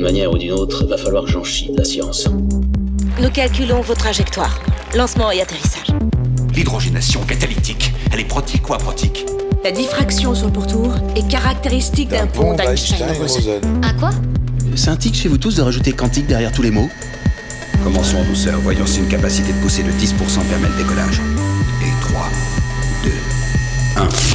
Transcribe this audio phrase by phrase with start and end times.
[0.00, 2.26] D'une manière ou d'une autre, va falloir que j'en chie de la science.
[3.20, 4.58] Nous calculons vos trajectoires.
[4.96, 5.88] Lancement et atterrissage.
[6.54, 9.26] L'hydrogénation catalytique, elle est protique ou aprotique
[9.62, 13.60] La diffraction sur le pourtour est caractéristique d'un pont d'Einstein-Rosen.
[13.82, 14.12] Un quoi?
[14.74, 16.88] C'est un tic chez vous tous de rajouter quantique derrière tous les mots?
[17.84, 20.14] Commençons en douceur, voyons si une capacité de pousser de 10%
[20.48, 21.20] permet le décollage.
[21.82, 22.26] Et 3,
[23.04, 23.10] 2,
[23.96, 24.29] 1.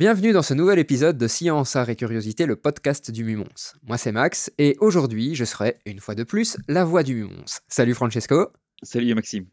[0.00, 3.74] Bienvenue dans ce nouvel épisode de Science, Art et Curiosité, le podcast du Mumons.
[3.82, 7.60] Moi c'est Max, et aujourd'hui je serai, une fois de plus, la voix du Mumons.
[7.68, 8.48] Salut Francesco
[8.82, 9.44] Salut Maxime.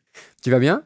[0.42, 0.84] Tu vas bien?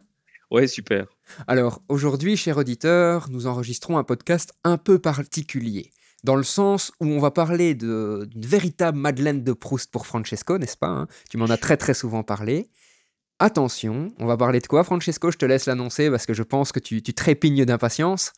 [0.50, 1.06] Ouais, super.
[1.46, 5.92] Alors aujourd'hui, cher auditeur, nous enregistrons un podcast un peu particulier,
[6.24, 10.76] dans le sens où on va parler d'une véritable Madeleine de Proust pour Francesco, n'est-ce
[10.76, 11.08] pas hein?
[11.30, 12.72] Tu m'en as très très souvent parlé.
[13.38, 15.30] Attention, on va parler de quoi Francesco?
[15.30, 18.34] Je te laisse l'annoncer parce que je pense que tu, tu trépignes d'impatience.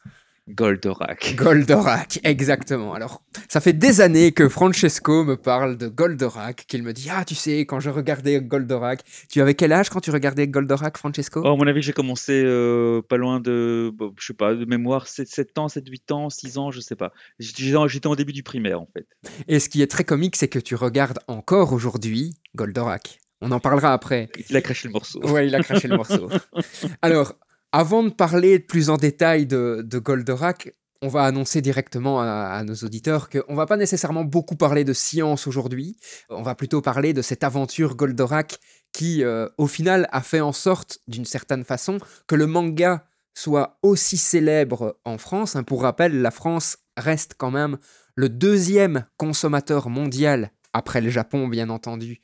[0.49, 1.35] Goldorak.
[1.37, 2.93] Goldorak, exactement.
[2.93, 7.23] Alors, ça fait des années que Francesco me parle de Goldorak, qu'il me dit Ah,
[7.23, 11.41] tu sais, quand je regardais Goldorak, tu avais quel âge quand tu regardais Goldorak, Francesco?
[11.45, 14.65] Oh, à mon avis, j'ai commencé euh, pas loin de, bon, je sais pas, de
[14.65, 17.13] mémoire, 7, 7 ans, 7, 8 ans, 6 ans, je sais pas.
[17.39, 19.07] J'étais j'étais en début du primaire, en fait.
[19.47, 23.19] Et ce qui est très comique, c'est que tu regardes encore aujourd'hui Goldorak.
[23.39, 24.29] On en parlera après.
[24.49, 25.21] Il a craché le morceau.
[25.21, 26.29] Ouais, il a craché le morceau.
[27.01, 27.35] Alors,
[27.73, 32.75] avant de parler plus en détail de, Goldorak, on va annoncer directement à, à nos
[32.75, 35.97] auditeurs qu'on va pas nécessairement beaucoup parler de science aujourd'hui.
[36.29, 38.59] On va plutôt parler de cette aventure Goldorak
[38.93, 43.79] qui, euh, au final, a fait en sorte, d'une certaine façon, que le manga soit
[43.81, 45.55] aussi célèbre en France.
[45.55, 47.77] Hein, Pour rappel, la France reste quand même
[48.15, 52.21] le deuxième consommateur mondial, après le Japon bien entendu,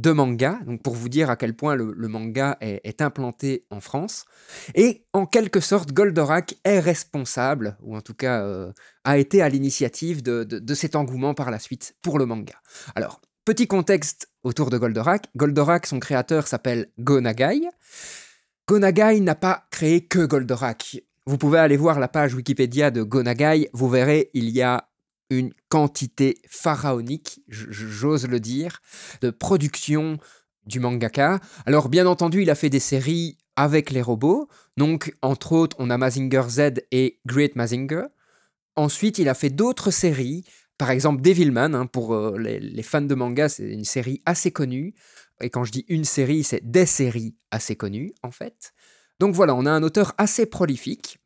[0.00, 4.24] de manga, donc pour vous dire à quel point le, manga est, implanté en France.
[4.74, 8.72] Et en quelque sorte, Goldorak est responsable, ou en tout cas euh,
[9.04, 12.54] a été à l'initiative de cet engouement par la suite pour le manga.
[12.94, 15.28] Alors, petit contexte autour de Goldorak.
[15.36, 17.68] Goldorak, son créateur s'appelle Go Nagai.
[18.66, 21.02] Go Nagai n'a pas créé que Goldorak.
[21.26, 24.89] Vous pouvez aller voir la page Wikipédia de Go Nagai, vous verrez, il y a
[25.30, 28.82] une quantité pharaonique, j'ose le dire,
[29.22, 30.18] de production
[30.66, 31.40] du mangaka.
[31.66, 34.48] Alors bien entendu, il a fait des séries avec les robots.
[34.76, 38.04] Donc entre autres, on a Mazinger Z et Great Mazinger.
[38.76, 40.44] Ensuite, il a fait d'autres séries,
[40.78, 44.50] par exemple Devilman, hein, pour euh, les, les fans de manga, c'est une série assez
[44.50, 44.94] connue.
[45.40, 48.72] Et quand je dis une série, c'est des séries assez connues, en fait.
[49.18, 51.18] Donc voilà, on a un auteur assez prolifique.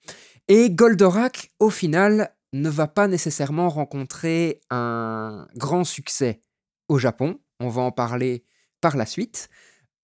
[0.48, 6.40] Et Goldorak, au final, ne va pas nécessairement rencontrer un grand succès
[6.88, 7.40] au Japon.
[7.58, 8.44] On va en parler
[8.80, 9.48] par la suite.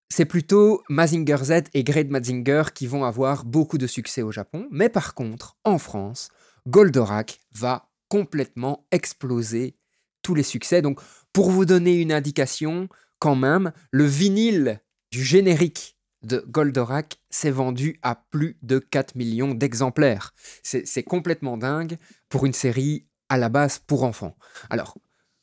[0.09, 4.67] C'est plutôt Mazinger Z et Great Mazinger qui vont avoir beaucoup de succès au Japon.
[4.73, 6.29] Mais par contre, en France,
[6.67, 9.77] Goldorak va complètement exploser
[10.23, 10.83] tous les succès.
[10.83, 11.01] Donc,
[11.33, 12.89] pour vous donner une indication,
[13.21, 14.81] quand même, le vinyle
[15.13, 20.33] du générique de Goldorak s'est vendu à plus de 4 millions d'exemplaires.
[20.63, 21.99] C'est complètement dingue
[22.29, 24.37] pour une série à la base pour enfants.
[24.69, 24.97] Alors,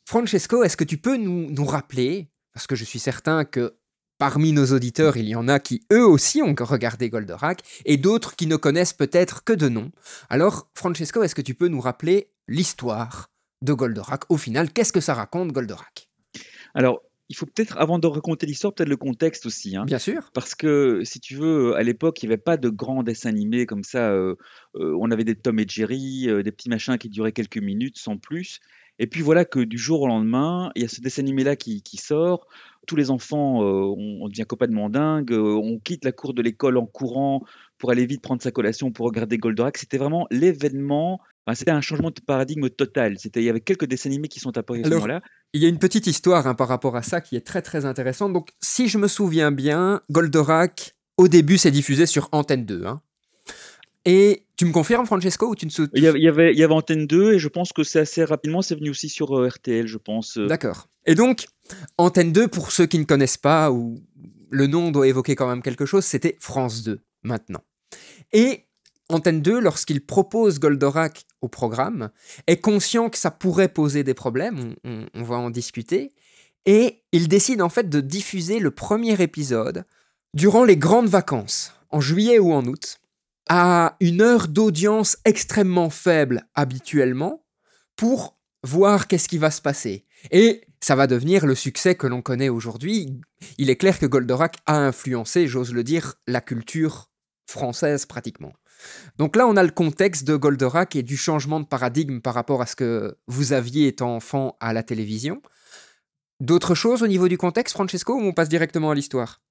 [0.05, 3.77] Francesco, est-ce que tu peux nous, nous rappeler, parce que je suis certain que
[4.17, 8.35] parmi nos auditeurs, il y en a qui eux aussi ont regardé Goldorak, et d'autres
[8.35, 9.91] qui ne connaissent peut-être que de nom.
[10.29, 13.29] Alors, Francesco, est-ce que tu peux nous rappeler l'histoire
[13.61, 14.23] de Goldorak?
[14.29, 16.09] Au final, qu'est-ce que ça raconte Goldorak?
[16.73, 19.75] Alors, il faut peut-être, avant de raconter l'histoire, peut-être le contexte aussi.
[19.75, 19.85] hein.
[19.85, 20.29] Bien sûr.
[20.33, 23.65] Parce que, si tu veux, à l'époque, il n'y avait pas de grands dessins animés
[23.65, 24.11] comme ça.
[24.11, 24.35] euh,
[24.75, 27.97] euh, on avait des Tom et Jerry, euh, des petits machins qui duraient quelques minutes
[27.97, 28.59] sans plus.
[28.99, 31.83] Et puis voilà que du jour au lendemain, il y a ce dessin animé-là qui,
[31.83, 32.47] qui sort.
[32.87, 35.31] Tous les enfants, on, on devient complètement dingue.
[35.33, 37.43] euh, on quitte la cour de l'école en courant
[37.77, 39.77] pour aller vite prendre sa collation pour regarder Goldorak.
[39.77, 41.19] C'était vraiment l'événement.
[41.53, 43.19] c'était un changement de paradigme total.
[43.19, 45.21] C'était, il y avait quelques dessins animés qui sont apparus à ce moment-là.
[45.57, 47.85] Il y a une petite histoire hein, par rapport à ça qui est très très
[47.85, 48.31] intéressante.
[48.31, 52.85] Donc, si je me souviens bien, Goldorak, au début, c'est diffusé sur Antenne 2.
[52.85, 53.01] hein.
[54.05, 56.53] Et tu me confirmes, Francesco, ou tu ne sou- Il y avait, il y avait,
[56.53, 59.09] il y avait Antenne 2 et je pense que c'est assez rapidement, c'est venu aussi
[59.09, 60.37] sur euh, RTL, je pense.
[60.37, 60.47] euh.
[60.47, 60.87] D'accord.
[61.05, 61.47] Et donc,
[61.97, 63.99] Antenne 2, pour ceux qui ne connaissent pas, ou
[64.49, 67.61] le nom doit évoquer quand même quelque chose, c'était France 2, maintenant.
[68.31, 68.66] Et
[69.09, 72.09] Antenne 2, lorsqu'il propose Goldorak au programme,
[72.45, 76.11] est conscient que ça pourrait poser des problèmes, on, va en discuter,
[76.65, 79.85] et il décide en fait de diffuser le premier épisode
[80.33, 82.99] durant les grandes vacances, en juillet ou en août,
[83.47, 87.45] à une heure d'audience extrêmement faible habituellement,
[87.95, 90.05] pour voir qu'est-ce qui va se passer.
[90.31, 93.21] Et ça va devenir le succès que l'on connaît aujourd'hui.
[93.57, 97.09] Il est clair que Goldorak a influencé, j'ose le dire, la culture
[97.45, 98.53] française pratiquement.
[99.17, 102.61] Donc là, on a le contexte de Goldorak et du changement de paradigme par rapport
[102.61, 105.41] à ce que vous aviez étant enfant à la télévision.
[106.39, 109.41] D'autres choses au niveau du contexte, Francesco, ou on passe directement à l'histoire?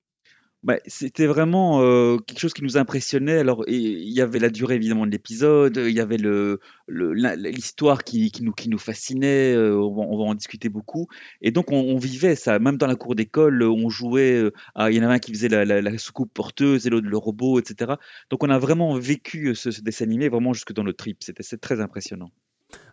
[0.67, 3.39] Bah, c'était vraiment, heu, quelque chose qui nous impressionnait.
[3.39, 6.59] Alors il y avait la durée évidemment de l'épisode, il y avait le
[6.89, 11.07] le l'histoire qui nous fascinait, heu, on va en discuter beaucoup
[11.41, 12.59] et donc on vivait ça.
[12.59, 14.53] Même dans la cour d'école, on jouait, heu,
[14.91, 17.63] il y en avait un qui faisait la soucoupe porteuse et l'autre le robot et
[17.65, 18.01] cetera.
[18.31, 21.23] Donc on a vraiment vécu, ce dessin animé vraiment jusque dans nos tripes.
[21.23, 22.33] C'était très impressionnant.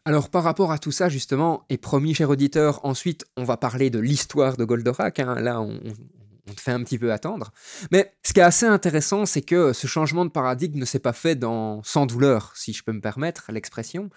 [0.05, 3.89] Alors par rapport à tout ça justement, et promis cher auditeur, ensuite on va parler
[3.89, 5.35] de l'histoire de Goldorak, hein.
[5.39, 5.65] là
[6.49, 7.51] on te fait un petit peu attendre.
[7.91, 11.13] Mais ce qui est assez intéressant, c'est que ce changement de paradigme ne s'est pas
[11.13, 14.09] fait dans sans douleur, si je peux me permettre l'expression.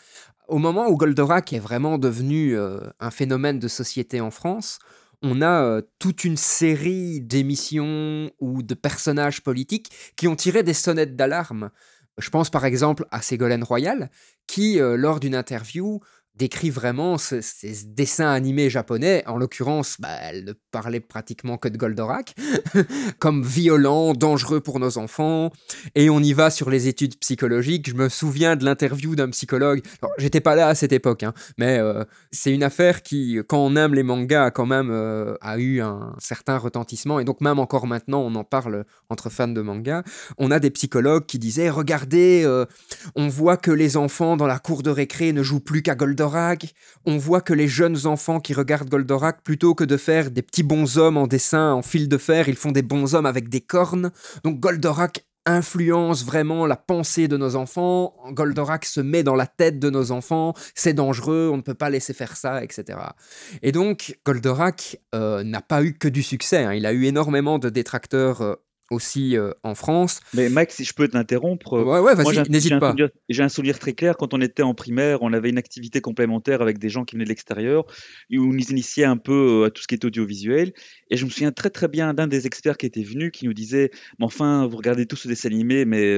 [0.48, 4.78] Au moment où Goldorak est vraiment devenu euh, un phénomène de société en France,
[5.22, 10.74] on a euh, toute une série d'émissions ou de personnages politiques qui ont tiré des
[10.74, 11.70] sonnettes d'alarme.
[12.18, 14.10] Je pense par exemple à Ségolène Royal,
[14.46, 16.00] qui, euh, lors d'une interview,
[16.36, 17.42] décrit vraiment ces
[17.86, 19.22] dessins animés japonais.
[19.26, 22.34] En l'occurrence, bah, elle ne parlait pratiquement que de Goldorak,
[23.18, 25.50] comme violent, dangereux pour nos enfants.
[25.94, 27.88] Et on y va sur les études psychologiques.
[27.88, 29.82] Je me souviens de l'interview d'un psychologue.
[30.18, 33.74] J'étais pas là à cette époque, hein, mais euh, c'est une affaire qui, quand on
[33.76, 37.18] aime les mangas, quand même euh, a eu un certain retentissement.
[37.18, 40.02] Et donc même encore maintenant, on en parle entre fans de manga.
[40.36, 42.66] On a des psychologues qui disaient, regardez, euh,
[43.14, 46.25] on voit que les enfants dans la cour de récré ne jouent plus qu'à Goldorak
[47.04, 50.62] on voit que les jeunes enfants qui regardent Goldorak, plutôt que de faire des petits
[50.62, 54.10] bonshommes en dessin, en fil de fer, ils font des bonshommes avec des cornes.
[54.44, 58.14] Donc Goldorak influence vraiment la pensée de nos enfants.
[58.30, 60.54] Goldorak se met dans la tête de nos enfants.
[60.74, 62.98] C'est dangereux, on ne peut pas laisser faire ça, etc.
[63.62, 66.64] Et donc, Goldorak euh, n'a pas eu que du succès.
[66.64, 66.74] Hein.
[66.74, 68.54] Il a eu énormément de détracteurs euh,
[68.90, 70.20] aussi euh, en France.
[70.34, 72.94] Mais Max, si je peux t'interrompre, euh, ouais, ouais, vas-y, n'hésite pas.
[73.28, 76.62] J'ai un souvenir très clair quand on était en primaire, on avait une activité complémentaire
[76.62, 77.84] avec des gens qui venaient de l'extérieur,
[78.32, 80.72] où on nous initiait un peu euh, à tout ce qui est audiovisuel.
[81.10, 83.54] Et je me souviens très très bien d'un des experts qui était venu, qui nous
[83.54, 86.16] disait, mais enfin, vous regardez tous ce dessin animé, mais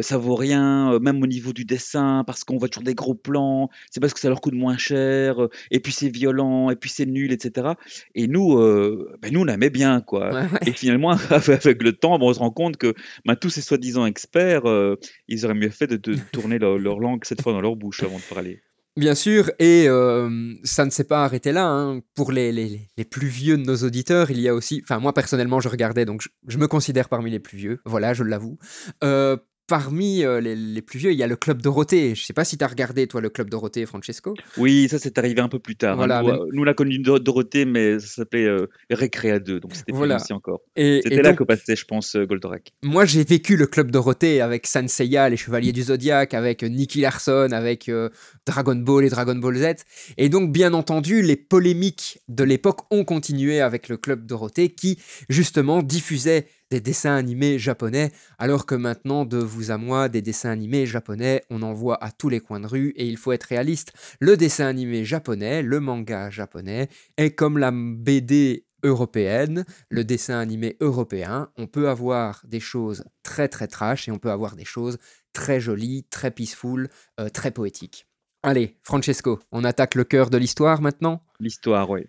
[0.00, 3.70] ça vaut rien, même au niveau du dessin, parce qu'on voit toujours des gros plans,
[3.90, 5.36] c'est parce que ça leur coûte moins cher,
[5.70, 7.74] et puis c'est violent, et puis c'est nul, etc.
[8.16, 10.48] Et nous, ben nous on aimait bien, quoi.
[10.66, 14.68] Et finalement, avec le temps on se rend compte que bah, tous ces soi-disant experts,
[14.68, 14.96] euh,
[15.28, 15.96] ils auraient mieux fait de,
[16.32, 18.62] tourner leur, langue cette fois dans leur bouche avant de parler.
[18.96, 21.66] Bien sûr, et euh, ça ne s'est pas arrêté là.
[21.66, 22.00] Hein.
[22.14, 25.58] Pour les, les, plus vieux de nos auditeurs, il y a aussi, enfin moi personnellement
[25.58, 28.56] je regardais, donc je, me considère parmi les plus vieux, voilà, je l'avoue.
[29.02, 29.36] Euh,
[29.66, 32.14] parmi euh, les, plus vieux, il y a le Club Dorothée.
[32.14, 34.34] Je sais pas si tu as regardé, toi, le Club Dorothée, Francesco.
[34.56, 36.00] Oui, ça, c'est arrivé un peu plus tard.
[36.00, 36.22] Hein.
[36.52, 40.16] Nous, on l'a connu Dorothée, mais ça s'appelait euh, Récréa 2, donc c'était voilà.
[40.16, 40.60] aussi encore.
[40.76, 42.72] C'était là que passait, je pense, euh, Goldorak.
[42.82, 47.48] Moi, j'ai vécu le Club Dorothée avec Sanseiya, les Chevaliers du Zodiaque, avec Nicky Larson,
[47.52, 47.90] avec
[48.46, 49.84] Dragon Ball et Dragon Ball Z.
[50.18, 54.98] Et donc, bien entendu, les polémiques de l'époque ont continué avec le Club Dorothée qui,
[55.28, 60.50] justement, diffusait des dessins animés japonais, alors que maintenant, de vous à moi, des dessins
[60.50, 63.44] animés japonais, on en voit à tous les coins de rue, et il faut être
[63.44, 63.92] réaliste.
[64.18, 70.76] Le dessin animé japonais, le manga japonais, est comme la BD européenne, le dessin animé
[70.80, 74.98] européen, on peut avoir des choses très très trash et on peut avoir des choses
[75.32, 76.88] très jolies, très peaceful,
[77.20, 78.08] euh, très poétiques.
[78.42, 81.22] Allez, Francesco, on attaque le cœur de l'histoire maintenant?
[81.38, 82.02] L'histoire, oui.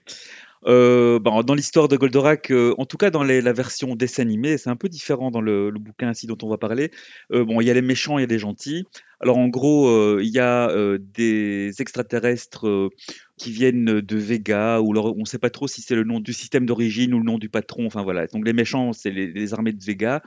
[0.67, 4.57] Euh, bah, dans l'histoire de Goldorak, euh, en tout cas dans la version dessin animé,
[4.57, 6.91] c'est un peu différent dans le, bouquin ainsi dont on va parler.
[7.31, 8.85] Euh, bon, il y a les méchants, il y a les gentils.
[9.19, 10.69] Alors en gros, il y a
[10.99, 12.89] des extraterrestres
[13.37, 16.33] qui viennent de Vega, ou on ne sait pas trop si c'est le nom du
[16.33, 17.85] système d'origine ou le nom du patron.
[17.85, 18.27] Enfin voilà.
[18.27, 20.21] Donc les méchants, c'est les, armées de Vega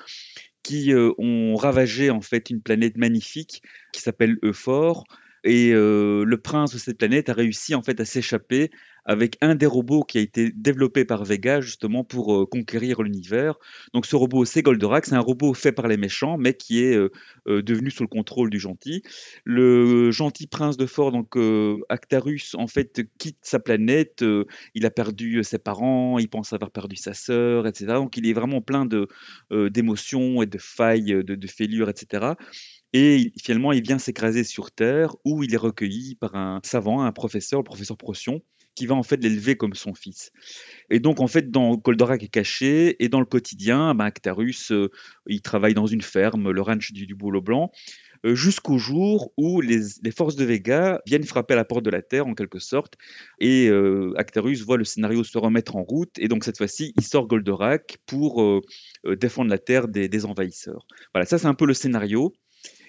[0.62, 5.04] qui ont ravagé en fait une planète magnifique qui s'appelle Euphor.
[5.44, 8.70] Et le prince de cette planète a réussi en fait à s'échapper
[9.04, 13.58] avec un des robots qui a été développé par Vega justement pour euh, conquérir l'univers.
[13.94, 16.94] Donc ce robot, c'est Goldorak, c'est un robot fait par les méchants, mais qui est
[16.94, 17.10] euh,
[17.48, 19.02] euh, devenu sous le contrôle du gentil.
[19.44, 21.36] Le gentil prince de Fort, donc
[21.88, 24.24] Actarus, en fait, quitte sa planète.
[24.74, 27.86] il a perdu ses parents, il pense avoir perdu sa sœur, etc.
[27.94, 28.86] Donc il est vraiment plein
[29.50, 32.34] d'émotions et de failles, de, de fêlures, etc.
[32.92, 37.12] Et finalement, il vient s'écraser sur Terre, où il est recueilli par un savant, un
[37.12, 38.42] professeur, le professeur Procyon,
[38.78, 40.30] qui va en fait l'élever comme son fils.
[40.88, 44.88] Et donc en fait, dans Goldorak est caché, et dans le quotidien, ben, Actarus, euh,
[45.26, 47.72] il travaille dans une ferme, le ranch du, du Boulot Blanc,
[48.24, 49.80] euh, jusqu'au jour où les,
[50.16, 52.94] forces de Vega viennent frapper à la porte de la Terre en quelque sorte,
[53.40, 57.02] et euh, Actarus voit le scénario se remettre en route, et donc cette fois-ci, il
[57.02, 58.62] sort Goldorak pour
[59.04, 60.86] défendre la Terre des, des envahisseurs.
[61.12, 62.32] Voilà, ça c'est un peu le scénario.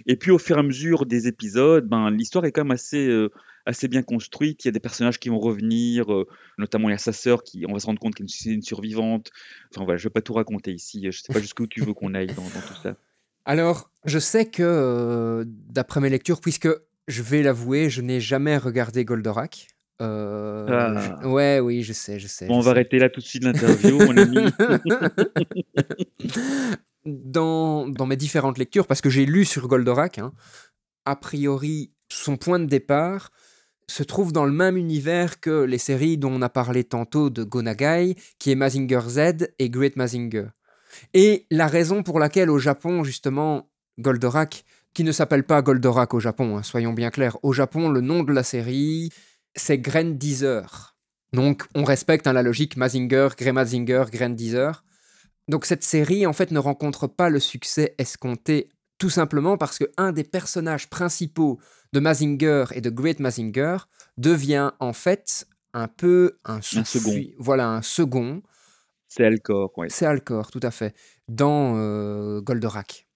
[0.05, 3.07] Et puis au fur et à mesure des épisodes, ben, l'histoire est quand même assez,
[3.07, 3.29] euh,
[3.65, 4.63] assez bien construite.
[4.65, 7.43] Il y a des personnages qui vont revenir, euh, notamment il y a sa sœur
[7.43, 9.29] qui, on va se rendre compte qu'elle est une survivante.
[9.73, 11.05] Enfin voilà, je vais pas tout raconter ici.
[11.11, 12.95] Je sais pas jusqu'où tu veux qu'on aille dans, dans tout ça.
[13.45, 16.69] Alors, je sais que, euh, d'après mes lectures, puisque
[17.07, 19.67] je vais l'avouer, je n'ai jamais regardé Goldorak.
[20.01, 21.27] Euh, Ah.
[21.27, 22.47] Ouais, oui, je sais, je sais.
[22.47, 24.37] Bon, on va arrêter là tout de suite l'interview, mon ami.
[27.05, 30.33] dans, dans mes différentes lectures, parce que j'ai lu sur Goldorak, hein,
[31.05, 33.31] a priori, son point de départ
[33.87, 37.43] se trouve dans le même univers que les séries dont on a parlé tantôt de
[37.43, 40.47] Gonagai, qui est Mazinger Z et Great Mazinger.
[41.13, 44.63] Et la raison pour laquelle au Japon, justement, Goldorak,
[44.93, 48.23] qui ne s'appelle pas Goldorak au Japon, hein, soyons bien clairs, au Japon, le nom
[48.23, 49.11] de la série,
[49.55, 50.95] c'est Grandizer.
[51.33, 54.83] Donc, on respecte hein, la logique Mazinger, Grey Mazinger, Grandizer.
[55.49, 59.85] Donc, cette série, en fait, ne rencontre pas le succès escompté, tout simplement parce que
[59.97, 61.59] un des personnages principaux
[61.91, 63.77] de Mazinger et de Great Mazinger
[64.17, 66.83] devient, en fait, un peu un, second.
[66.85, 68.41] sous-fui- Voilà, un second.
[69.07, 69.87] C'est Alcor, ouais.
[69.89, 70.93] C'est Alcor, tout à fait,
[71.27, 73.07] dans euh, Goldorak.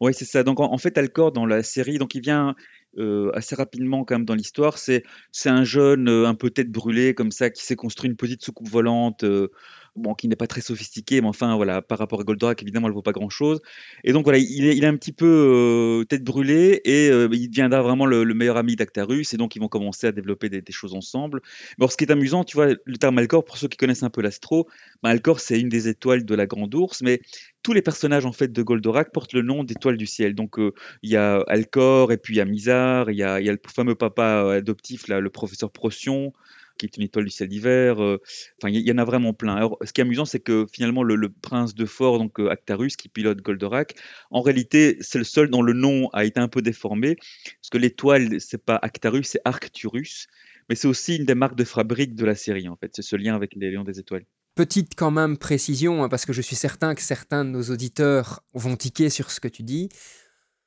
[0.00, 0.42] Ouais, c'est ça.
[0.42, 2.54] Donc en, en fait, Alcor dans la série, donc il vient
[2.98, 4.76] euh, assez rapidement quand même dans l'histoire.
[4.76, 8.16] C'est c'est un jeune euh, un peu tête brûlée comme ça qui s'est construit une
[8.16, 9.48] petite soucoupe volante, euh,
[9.96, 12.94] bon qui n'est pas très sophistiquée, mais enfin voilà, par rapport à Goldorak, évidemment, elle
[12.94, 13.60] vaut pas grand-chose.
[14.04, 17.28] Et donc voilà, il est, il est un petit peu euh, tête brûlée et euh,
[17.32, 20.48] il deviendra vraiment le, le meilleur ami d'Actarus et donc ils vont commencer à développer
[20.48, 21.42] des, choses ensemble.
[21.78, 24.10] Mais ce qui est amusant, tu vois, le terme Alcor, pour ceux qui connaissent un
[24.10, 24.68] peu l'astro,
[25.02, 27.20] ben, Alcor c'est une des étoiles de la Grande Ourse, mais
[27.62, 30.34] tous les personnages en fait de Goldorak portent le nom d'étoiles du ciel.
[30.34, 30.72] Donc euh,
[31.02, 33.94] il y a Alcor et puis il y a Mizar, il y a, le fameux
[33.94, 36.32] papa adoptif là, le professeur Procyon
[36.78, 38.02] qui est une étoile du ciel d'hiver.
[38.02, 38.20] euh,
[38.58, 39.54] Enfin, il y, en a vraiment plein.
[39.54, 42.50] Alors, ce qui est amusant, c'est que finalement, le, le prince de Fort, donc euh,
[42.50, 43.94] Actarus, qui pilote Goldorak,
[44.30, 47.78] en réalité, c'est le seul dont le nom a été un peu déformé, parce que
[47.78, 50.26] l'étoile, c'est pas Actarus, c'est Arcturus,
[50.68, 52.90] mais c'est aussi une des marques de fabrique de la série, en fait.
[52.94, 54.24] C'est ce lien avec les Lions des Étoiles.
[54.54, 58.44] Petite quand même précision, hein, parce que je suis certain que certains de nos auditeurs
[58.52, 59.88] vont tiquer sur ce que tu dis.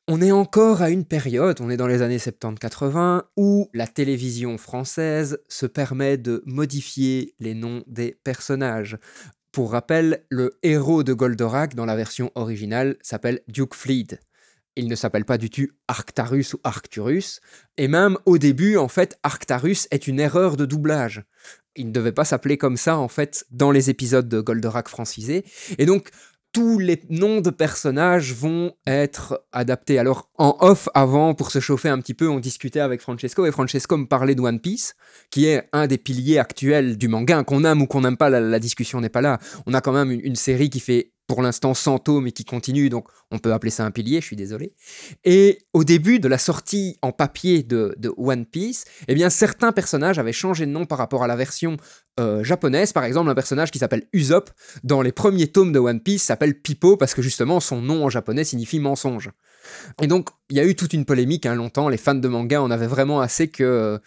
[0.08, 4.60] On est encore à une période, on est dans les années 70-80, où la télévision
[4.60, 9.00] française se permet de modifier les noms des personnages.
[9.52, 14.20] Pour rappel, le héros de Goldorak dans la version originale s'appelle Duke Fleed.
[14.76, 17.40] Il ne s'appelle pas du tout Arctarus ou Arcturus.
[17.78, 21.24] Et même au début, en fait, Arctarus est une erreur de doublage.
[21.76, 25.46] Il ne devait pas s'appeler comme ça, en fait, dans les épisodes de Goldorak francisé.
[25.80, 26.10] Et donc,
[26.56, 30.00] tous les noms de personnages vont être adaptés.
[30.00, 33.52] Alors, en off, avant, pour se chauffer un petit peu, on discutait avec Francesco, et
[33.52, 34.96] Francesco me parlait de One Piece,
[35.32, 37.44] qui est un des piliers actuels du manga.
[37.44, 39.38] Qu'on aime ou qu'on n'aime pas, la, discussion n'est pas là.
[39.66, 42.90] On a quand même une série qui fait pour l'instant 100 tomes et qui continue,
[42.90, 44.74] donc on peut appeler ça un pilier, je suis désolé.
[45.24, 49.72] Et au début de la sortie en papier de, de One Piece, eh bien certains
[49.72, 51.78] personnages avaient changé de nom par rapport à la version
[52.20, 52.94] euh, japonaise.
[52.94, 54.50] Par exemple, un personnage qui s'appelle Usopp,
[54.84, 58.10] dans les premiers tomes de One Piece, s'appelle Pipo parce que justement son nom en
[58.10, 59.32] japonais signifie mensonge.
[60.02, 61.90] Et donc, il y a eu toute une polémique hein, longtemps.
[61.90, 63.98] Les fans de manga en avaient vraiment assez que euh,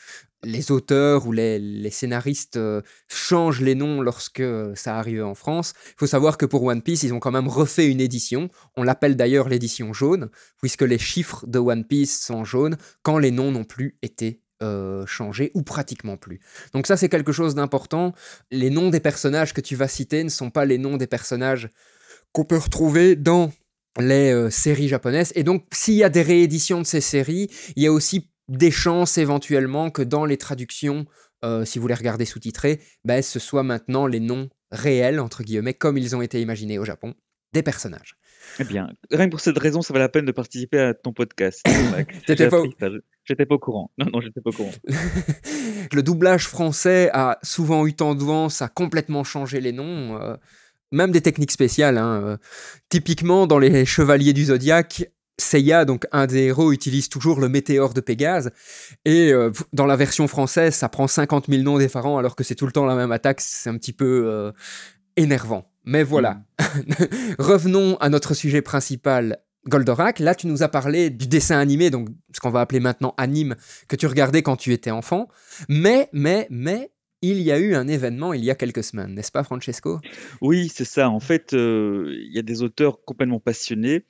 [0.44, 5.72] les auteurs ou les, scénaristes euh, changent les noms lorsque euh, ça arrive en France.
[5.88, 8.48] Il faut savoir que pour One Piece, ils ont quand même refait une édition.
[8.76, 10.30] On l'appelle d'ailleurs l'édition jaune,
[10.60, 15.06] puisque les chiffres de One Piece sont jaunes quand les noms n'ont plus été euh,
[15.06, 16.40] changés ou pratiquement plus.
[16.72, 18.12] Donc ça, c'est quelque chose d'important.
[18.50, 21.68] Les noms des personnages que tu vas citer ne sont pas les noms des personnages
[22.32, 23.50] qu'on peut retrouver dans
[23.98, 25.32] les séries japonaises.
[25.34, 28.70] Et donc, s'il y a des rééditions de ces séries, il y a aussi des
[28.70, 31.06] chances éventuellement que dans les traductions,
[31.44, 35.74] euh, si vous les regardez sous-titrées, ben, ce soit maintenant les noms réels, entre guillemets,
[35.74, 37.14] comme ils ont été imaginés au Japon,
[37.52, 38.16] des personnages.
[38.60, 41.12] Eh bien, rien que pour cette raison, ça valait la peine de participer à ton
[41.12, 41.62] podcast.
[42.26, 42.62] T'étais pas
[43.24, 43.90] J'étais pas au courant.
[43.98, 44.72] Non, non, j'étais pas au courant.
[45.92, 50.34] le doublage français a souvent eu tendance à complètement changer les noms, euh,
[50.92, 51.98] même des techniques spéciales.
[51.98, 52.36] hein, euh.
[52.88, 57.94] Typiquement, dans les Chevaliers du Zodiaque, Seiya, donc un des héros, utilise toujours le météore
[57.94, 58.50] de Pégase.
[59.04, 62.54] Et euh, dans la version française, ça prend 50 000 noms différents alors que c'est
[62.54, 63.40] tout le temps la même attaque.
[63.40, 64.52] C'est un petit peu euh,
[65.16, 65.70] énervant.
[65.84, 66.42] Mais voilà.
[67.38, 70.18] Revenons à notre sujet principal, Goldorak.
[70.18, 73.54] Là, tu nous as parlé du dessin animé, donc ce qu'on va appeler maintenant anime,
[73.86, 75.28] que tu regardais quand tu étais enfant.
[75.68, 76.90] Mais, mais, mais,
[77.22, 79.98] il y a eu un événement il y a quelques semaines, n'est-ce pas, Francesco?
[80.40, 81.10] Oui, c'est ça.
[81.10, 84.04] En fait, euh, il y a des auteurs complètement passionnés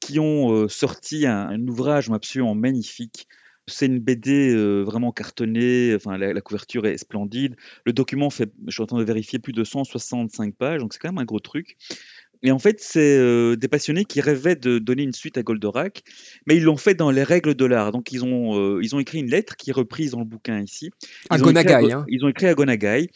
[0.00, 3.26] qui ont euh, sorti un, un ouvrage absolument magnifique.
[3.68, 7.56] C'est une BD euh, vraiment cartonnée, enfin, la, la couverture est splendide.
[7.84, 11.00] Le document fait, je suis en train de vérifier, plus de 165 pages, donc c'est
[11.00, 11.76] quand même un gros truc.
[12.42, 16.04] Et en fait, c'est euh, des passionnés qui rêvaient de donner une suite à Goldorak,
[16.46, 17.92] mais ils l'ont fait dans les règles de l'art.
[17.92, 20.60] Donc, ils ont, euh, ils ont écrit une lettre qui est reprise dans le bouquin
[20.60, 20.90] ici.
[21.30, 22.04] À écrit Gonagai, Go- hein.
[22.08, 23.08] Ils ont écrit à Gonagai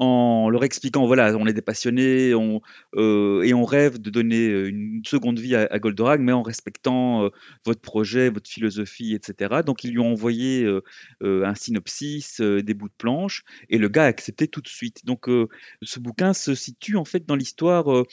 [0.00, 2.62] en leur expliquant voilà, on est des passionnés on,
[2.96, 6.42] euh, et on rêve de donner euh, une seconde vie à, à Goldorak, mais en
[6.42, 7.28] respectant euh,
[7.66, 9.60] votre projet, votre philosophie, etc.
[9.64, 10.66] Donc, ils lui ont envoyé
[11.20, 15.04] un synopsis, des bouts de planche, et le gars a accepté tout de suite.
[15.04, 15.28] Donc,
[15.82, 18.04] ce bouquin se situe en fait dans l'histoire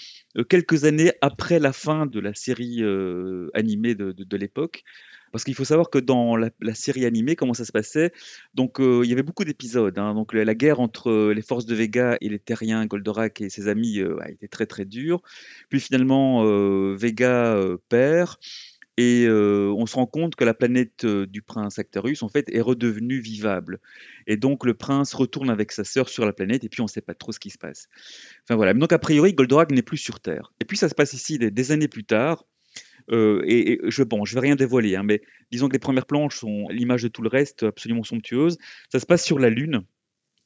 [0.50, 2.84] quelques années après la fin de la série
[3.54, 4.84] animée de l'époque.
[5.32, 8.12] Parce qu'il faut savoir que dans la, série animée, comment ça se passait,
[8.54, 9.98] donc euh, il y avait beaucoup d'épisodes.
[9.98, 10.14] hein.
[10.14, 13.68] donc la, guerre entre euh, les forces de Vega et les Terriens, Goldorak et ses
[13.68, 15.22] amis, euh, a été très très dure.
[15.70, 18.36] Puis finalement, euh, Vega perd.
[19.00, 23.20] Et on se rend compte que la planète du prince Actarus, en fait, est redevenue
[23.20, 23.80] vivable.
[24.26, 26.90] Et donc le prince retourne avec sa sœur sur la planète, et puis on ne
[26.90, 27.90] sait pas trop ce qui se passe.
[28.44, 28.74] Enfin voilà.
[28.74, 30.52] Donc a priori, Goldorak n'est plus sur Terre.
[30.62, 32.44] Et puis ça se passe ici des années plus tard.
[33.12, 35.22] Euh, et, et je bon, je vais rien dévoiler, hein, mais
[35.52, 38.58] disons que les premières planches sont l'image de tout le reste, absolument somptueuse.
[38.92, 39.84] Ça se passe sur la Lune.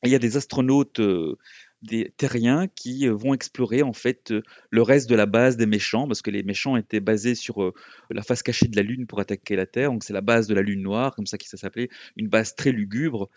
[0.04, 1.38] Il y a des astronautes euh,
[1.84, 4.34] des terriens qui euh, vont explorer en fait
[4.70, 7.74] le reste de la base des méchants, parce que les méchants étaient basés sur
[8.10, 9.92] la face cachée de la Lune pour attaquer la Terre.
[9.92, 12.56] Donc c'est la base de la Lune noire, comme ça que ça s'appelait, une base
[12.56, 13.30] très lugubre.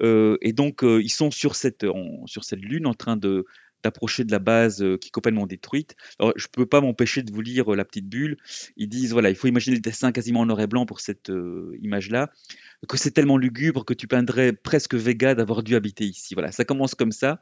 [0.00, 1.86] Et donc ils sont sur cette,
[2.26, 3.46] sur cette Lune en train de
[3.82, 5.96] d'approcher de la base euh, qui est complètement détruite.
[6.18, 8.36] Alors, je ne peux pas m'empêcher de vous lire euh, la petite bulle.
[8.76, 11.30] Ils disent, voilà, il faut imaginer le dessin quasiment en noir et blanc pour cette
[11.30, 12.30] euh, image-là,
[12.88, 16.34] que c'est tellement lugubre que tu peindrais presque Vega d'avoir dû habiter ici.
[16.34, 17.40] Voilà, ça commence comme ça.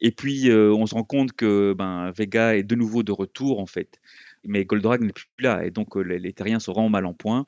[0.00, 3.66] Et puis, on se rend compte que ben, Vega est de nouveau de retour, en
[3.66, 4.00] fait.
[4.44, 5.64] Mais Goldorak n'est plus là.
[5.66, 7.46] Et donc, les, Terriens sont vraiment mal en point.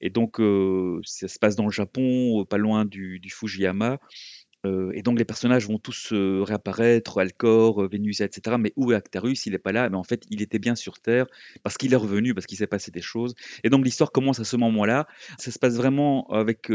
[0.00, 0.40] Et donc,
[1.04, 3.98] ça se passe dans le Japon, pas loin du Fujiyama.
[4.66, 8.56] Euh, et donc les personnages vont tous euh, réapparaître, Alcor, euh, Vénus, etc.
[8.58, 9.46] Mais où est Actarus?
[9.46, 9.88] Il n'est pas là.
[9.88, 11.26] Mais en fait, il était bien sur Terre
[11.62, 13.34] parce qu'il est revenu, parce qu'il s'est passé des choses.
[13.64, 15.06] Et donc l'histoire commence à ce moment-là.
[15.38, 16.70] Ça se passe vraiment avec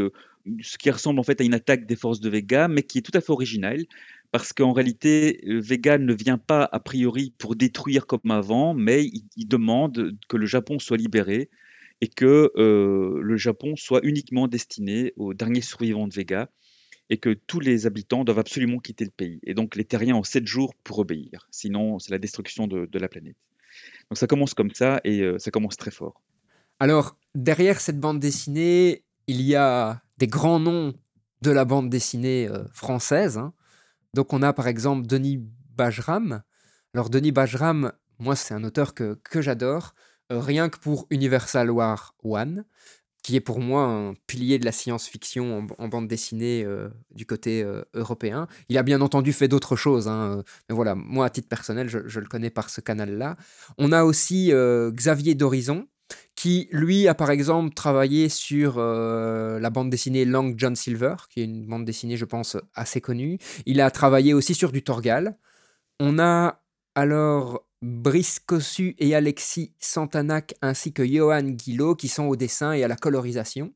[0.62, 3.02] ce qui ressemble en fait à une attaque des forces de Vega, mais qui est
[3.02, 3.84] tout à fait original.
[4.32, 9.46] Parce qu'en réalité, Vega ne vient pas a priori pour détruire comme avant, mais il,
[9.46, 11.48] demande que le Japon soit libéré
[12.00, 16.50] et que le Japon soit uniquement destiné aux derniers survivants de Vega
[17.10, 19.40] et que tous les habitants doivent absolument quitter le pays.
[19.44, 23.08] Et donc les terriens ont sept jours pour obéir, sinon c'est la destruction de, la
[23.08, 23.36] planète.
[24.10, 26.22] Donc ça commence comme ça et euh, ça commence très fort.
[26.78, 30.94] Alors, derrière cette bande dessinée, il y a des grands noms
[31.42, 33.38] de la bande dessinée euh, française.
[33.38, 33.54] hein.
[34.12, 35.38] Donc, on a par exemple Denis
[35.74, 36.42] Bajram.
[36.92, 39.94] Alors, Denis Bajram, moi, c'est un auteur que, que j'adore,
[40.32, 42.64] euh, rien que pour Universal War One,
[43.26, 47.60] qui est pour moi un pilier de la science-fiction en, bande dessinée euh, du côté
[47.60, 48.46] euh, européen.
[48.68, 51.88] Il a bien entendu fait d'autres choses, hein, euh, mais voilà, moi, à titre personnel,
[51.88, 53.36] je, le connais par ce canal-là.
[53.78, 54.52] On a aussi
[54.92, 55.88] Xavier d'Horizon,
[56.36, 61.44] qui, lui, a par exemple travaillé sur la bande dessinée Long John Silver, qui est
[61.46, 63.38] une bande dessinée, je pense, assez connue.
[63.64, 65.36] Il a travaillé aussi sur du Torgal.
[65.98, 66.62] On a
[66.94, 72.82] alors Brice Cossu et Alexis Santanac ainsi que Johan Guillot qui sont au dessin et
[72.82, 73.72] à la colorisation.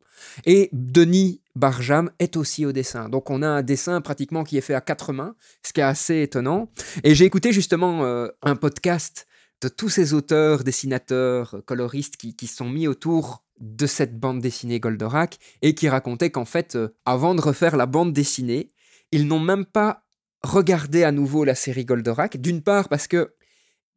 [0.46, 3.08] Et Denis Barjam est aussi au dessin.
[3.08, 5.84] Donc on a un dessin pratiquement qui est fait à quatre mains, ce qui est
[5.84, 6.70] assez étonnant.
[7.04, 9.26] Et j'ai écouté justement euh, un podcast
[9.60, 14.80] de tous ces auteurs, dessinateurs, coloristes qui, qui sont mis autour de cette bande dessinée
[14.80, 18.70] Goldorak et qui racontaient qu'en fait, euh, avant de refaire la bande dessinée,
[19.12, 20.04] ils n'ont même pas
[20.42, 22.38] regardé à nouveau la série Goldorak.
[22.38, 23.34] D'une part parce que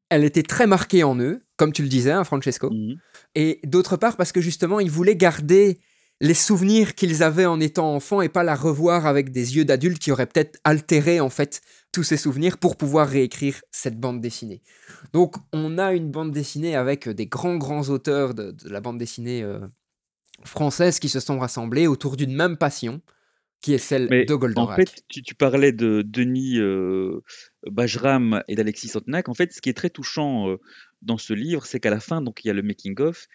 [0.10, 2.70] elle était très marquée en eux, comme tu le disais, hein, Francesco.
[2.70, 2.98] Mhm.
[3.36, 5.80] Et d'autre part parce que justement, ils voulaient garder
[6.22, 10.00] les souvenirs qu'ils avaient en étant enfants et pas la revoir avec des yeux d'adultes
[10.00, 11.62] qui auraient peut-être altéré en fait
[11.92, 14.62] tous ces souvenirs pour pouvoir réécrire cette bande dessinée.
[15.12, 18.98] Donc on a une bande dessinée avec des grands grands auteurs de, de la bande
[18.98, 19.60] dessinée euh,
[20.46, 23.02] française qui se sont rassemblés autour d'une même passion
[23.64, 24.76] qui est celle Mais de en Goldorak.
[24.76, 27.22] fait, tu, tu parlais de Denis euh,
[27.66, 29.30] Bajram et d'Alexis Sontenac.
[29.30, 30.58] En fait, ce qui est très touchant euh,
[31.02, 33.30] dans ce livre, c'est qu'à la fin, donc il y a le making-of,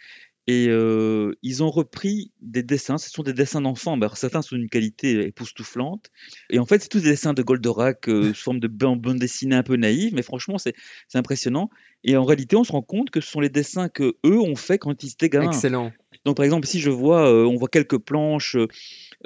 [0.48, 2.96] et euh, ils ont repris des dessins.
[2.96, 3.98] Ce sont des dessins d'enfants.
[4.14, 6.06] certains sont d'une qualité époustouflante.
[6.48, 9.56] Et en fait, c'est tous des dessins de Goldorak euh, sous forme de bande dessinée
[9.56, 10.72] un peu naïve, mais franchement, c'est
[11.06, 11.68] c'est impressionnant.
[12.02, 14.56] Et en réalité, on se rend compte que ce sont les dessins que eux ont
[14.56, 15.48] fait quand ils étaient gamins.
[15.48, 15.92] Excellent.
[16.24, 18.56] Donc, par exemple, si je vois, euh, on voit quelques planches,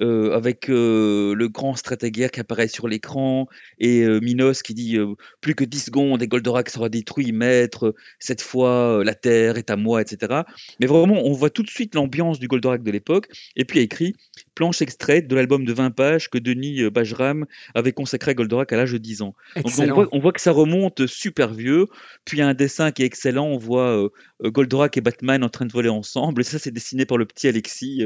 [0.00, 3.46] euh, avec euh, le grand stratégaire qui apparaît sur l'écran
[3.78, 4.96] et euh, Minos qui dit
[5.42, 9.76] plus que 10 secondes et Goldorak sera détruit, maître, cette fois la terre est à
[9.76, 10.42] moi, etc.
[10.80, 13.28] Mais vraiment, on voit tout de suite l'ambiance du Goldorak de l'époque.
[13.54, 14.16] Et puis il y a écrit
[14.54, 18.76] planche extraite de l'album de 20 pages que Denis Bajram avait consacré à Goldorak à
[18.76, 19.34] l'âge de 10 ans.
[19.56, 21.86] Donc on voit, on voit que ça remonte super vieux.
[22.24, 23.46] Puis il y a un dessin qui est excellent.
[23.46, 24.08] On voit
[24.42, 26.40] Goldorak et Batman en train de voler ensemble.
[26.40, 28.04] Et ça, c'est dessiné par le petit Alexis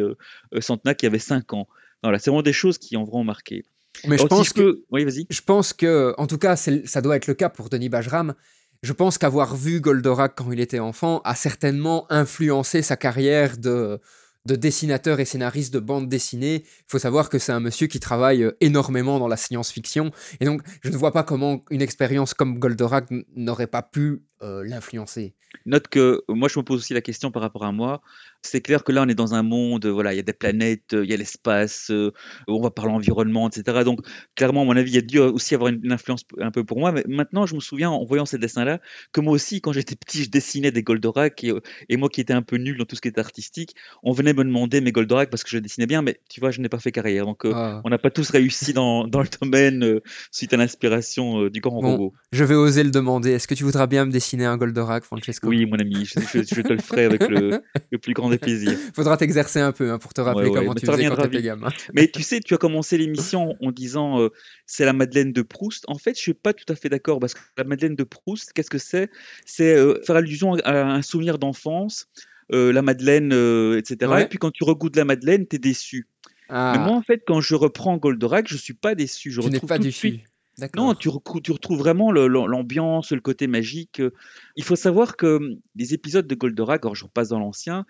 [0.60, 1.68] Centenac qui avait 5 ans.
[2.02, 3.64] Voilà, c'est vraiment des choses qui ont vraiment marqué.
[4.04, 5.26] Mais je Alors, pense que Oui, vas-y.
[5.30, 8.34] Je pense que, en tout cas, ça doit être le cas pour Denis Bajram.
[8.82, 13.98] Je pense qu'avoir vu Goldorak quand il était enfant a certainement influencé sa carrière de,
[14.46, 16.62] de dessinateur et scénariste de bande dessinée.
[16.64, 20.12] Il faut savoir que c'est un monsieur qui travaille euh, énormément dans la science-fiction.
[20.40, 24.62] Et donc, je ne vois pas comment une expérience comme Goldorak n'aurait pas pu euh,
[24.64, 25.34] l'influencer.
[25.64, 28.02] Note que euh, moi, je me pose aussi la question par rapport à moi.
[28.42, 30.92] C'est clair que là, on est dans un monde, voilà, il y a des planètes,
[30.92, 32.12] euh, il y a l'espace, euh,
[32.46, 33.82] on va parler environnement, etc.
[33.84, 34.00] Donc,
[34.36, 36.62] clairement, à mon avis, il y a dû aussi avoir une, une influence un peu
[36.62, 36.92] pour moi.
[36.92, 38.80] Mais maintenant, je me souviens, en voyant ces dessins-là,
[39.12, 41.42] que moi aussi, quand j'étais petit, je dessinais des Goldorak.
[41.42, 41.52] Et,
[41.88, 44.34] et moi qui étais un peu nul dans tout ce qui était artistique, on venait
[44.34, 46.02] me demander mes Goldorak parce que je dessinais bien.
[46.02, 47.24] Mais tu vois, je n'ai pas fait carrière.
[47.24, 47.80] Donc, euh, Ah.
[47.84, 51.92] on n'a pas tous réussi dans, dans le domaine suite à l'inspiration du grand Bon,
[51.92, 52.12] robot.
[52.30, 53.30] Je vais oser le demander.
[53.32, 56.42] Est-ce que tu voudras bien me dessiner un Goldorak, Francesco Oui, mon ami, je, je-
[56.42, 57.62] je te le ferai avec le,
[57.92, 58.76] le plus grand des plaisirs.
[58.94, 61.40] Faudra t'exercer un peu hein, pour te rappeler Ouais, ouais, comment tu faisais quand vite.
[61.42, 61.68] gamin.
[61.94, 64.28] Mais tu sais, tu as commencé l'émission en disant euh,
[64.66, 65.84] c'est la Madeleine de Proust.
[65.88, 68.52] En fait, je suis pas tout à fait d'accord parce que la Madeleine de Proust,
[68.52, 69.10] qu'est-ce que c'est?
[69.44, 72.08] C'est euh, faire allusion à un souvenir d'enfance,
[72.52, 73.32] euh, la Madeleine,
[73.76, 74.10] etc.
[74.10, 74.22] Ouais.
[74.22, 76.06] Et puis quand tu regoutes la Madeleine, tu es déçu.
[76.48, 79.32] Mais Ah, moi, en fait, quand je reprends Goldorak, je suis pas déçu.
[79.32, 79.98] Je tu n'es retrouve pas tout de déçu.
[79.98, 80.35] suite D'accord.
[80.74, 84.00] Non, tu, retrouves vraiment l'ambiance, le côté magique.
[84.00, 84.12] euh.
[84.56, 87.84] Il faut savoir que hum, les épisodes de Goldorak, alors je repasse dans l'ancien,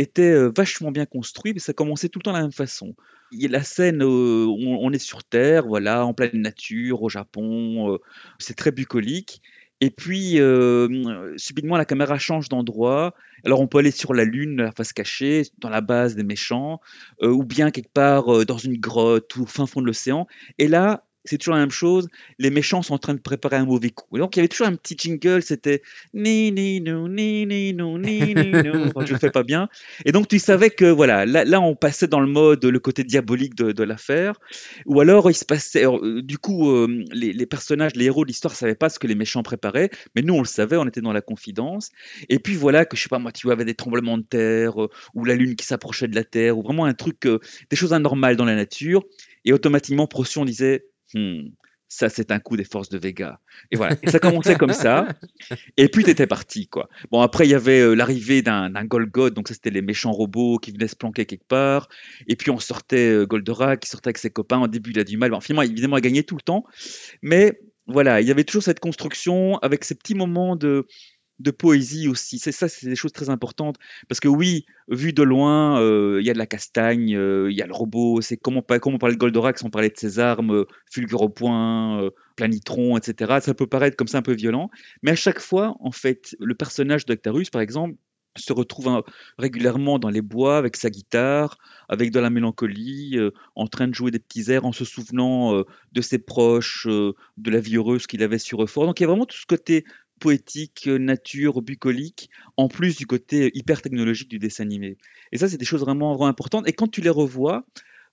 [0.00, 2.94] étaient euh, vachement bien construits, mais ça commençait tout le temps de la même façon.
[3.30, 7.08] Il y a la scène, euh, on, est sur Terre, voilà, en pleine nature, au
[7.08, 7.98] Japon,
[8.38, 9.42] c'est très bucolique.
[9.80, 13.14] Et puis, hum, subitement, la caméra change d'endroit.
[13.44, 16.80] Alors, on peut aller sur la Lune, la face cachée, dans la base des méchants,
[17.22, 20.26] ou bien quelque part dans une grotte ou au fin fond de l'océan.
[20.58, 22.08] Et là, c'est toujours la même chose.
[22.38, 24.16] Les méchants sont en train de préparer un mauvais coup.
[24.16, 25.42] Et donc, il y avait toujours un petit jingle.
[25.42, 25.82] C'était
[26.14, 28.86] ni ni non ni ni non ni ni non.
[28.88, 29.68] Enfin, je le fais pas bien.
[30.04, 33.04] Et donc, tu savais que voilà, là, là, on passait dans le mode le côté
[33.04, 34.34] diabolique de, de l'affaire.
[34.86, 35.80] Ou alors, il se passait.
[35.80, 38.98] alors, euh, du coup, euh, les, les personnages, les héros de l'histoire, savaient pas ce
[38.98, 40.76] que les méchants préparaient, mais nous, on le savait.
[40.76, 41.90] On était dans la confidence.
[42.28, 44.90] Et puis voilà que je sais pas moi, tu avais des tremblements de terre euh,
[45.14, 47.38] ou la lune qui s'approchait de la terre ou vraiment un truc, euh,
[47.70, 49.04] des choses anormales dans la nature.
[49.44, 50.86] Et automatiquement, Procyon disait.
[51.14, 51.48] Hmm,
[51.88, 53.40] ça, c'est un coup des forces de Vega.
[53.70, 53.96] Et voilà.
[54.02, 55.08] Et ça commençait comme ça.
[55.78, 56.90] Et puis, t'étais parti, quoi.
[57.10, 59.32] Bon, après, il y avait euh, l'arrivée d'un Golgoth.
[59.32, 61.88] Donc, ça, c'était les méchants robots qui venaient se planquer quelque part.
[62.26, 64.60] Et puis, on sortait euh, qui sortait avec ses copains.
[64.60, 65.30] Au début, il a du mal.
[65.30, 66.64] Bon, finalement, évidemment, il gagné tout le temps.
[67.22, 70.86] Mais voilà, il y avait toujours cette construction avec ces petits moments de,
[71.38, 72.38] de poésie aussi.
[72.38, 73.76] C'est ça, c'est des choses très importantes.
[74.08, 77.56] Parce que oui, vu de loin, euh, il y a de la castagne, euh, il
[77.56, 78.20] y a le robot.
[78.20, 81.22] C'est comment, pas- comment on parlait de Goldorak sans parler de ses armes, euh, fulgure
[81.22, 83.40] au point, planitron, etc.
[83.40, 84.70] Ça peut paraître comme ça un peu violent.
[85.02, 87.94] Mais à chaque fois, en fait, le personnage d'Octarus, par exemple,
[88.36, 89.02] se retrouve hein,
[89.36, 93.18] régulièrement dans les bois avec sa guitare, avec de la mélancolie,
[93.56, 97.58] en train de jouer des petits airs, en se souvenant de ses proches, de la
[97.58, 98.86] vie heureuse qu'il avait sur Euphor.
[98.86, 99.84] Donc il y a vraiment tout ce côté
[100.18, 104.96] poétique, euh, nature, bucolique, en plus du côté hyper technologique du dessin animé.
[105.32, 106.68] Et ça, c'est des choses vraiment, importantes.
[106.68, 107.66] Et quand tu les revois,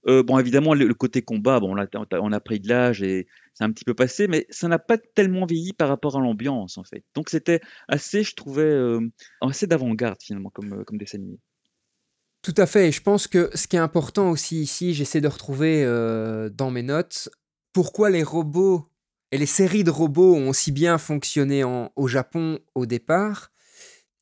[0.07, 3.71] euh, bon, évidemment, le, côté combat, bon, on a, pris de l'âge et c'est un
[3.71, 7.03] petit peu passé, mais ça n'a pas tellement vieilli par rapport à l'ambiance, en fait.
[7.15, 8.99] Donc c'était assez, je trouvais, euh,
[9.41, 11.39] assez d'avant-garde, finalement, comme, euh, comme dessin animé.
[12.41, 12.89] Tout à fait.
[12.89, 16.69] Et je pense que ce qui est important aussi ici, j'essaie de retrouver euh, dans
[16.69, 17.29] mes notes
[17.73, 18.85] pourquoi les robots
[19.35, 23.51] et les séries de robots ont aussi bien fonctionné en- au Japon au départ.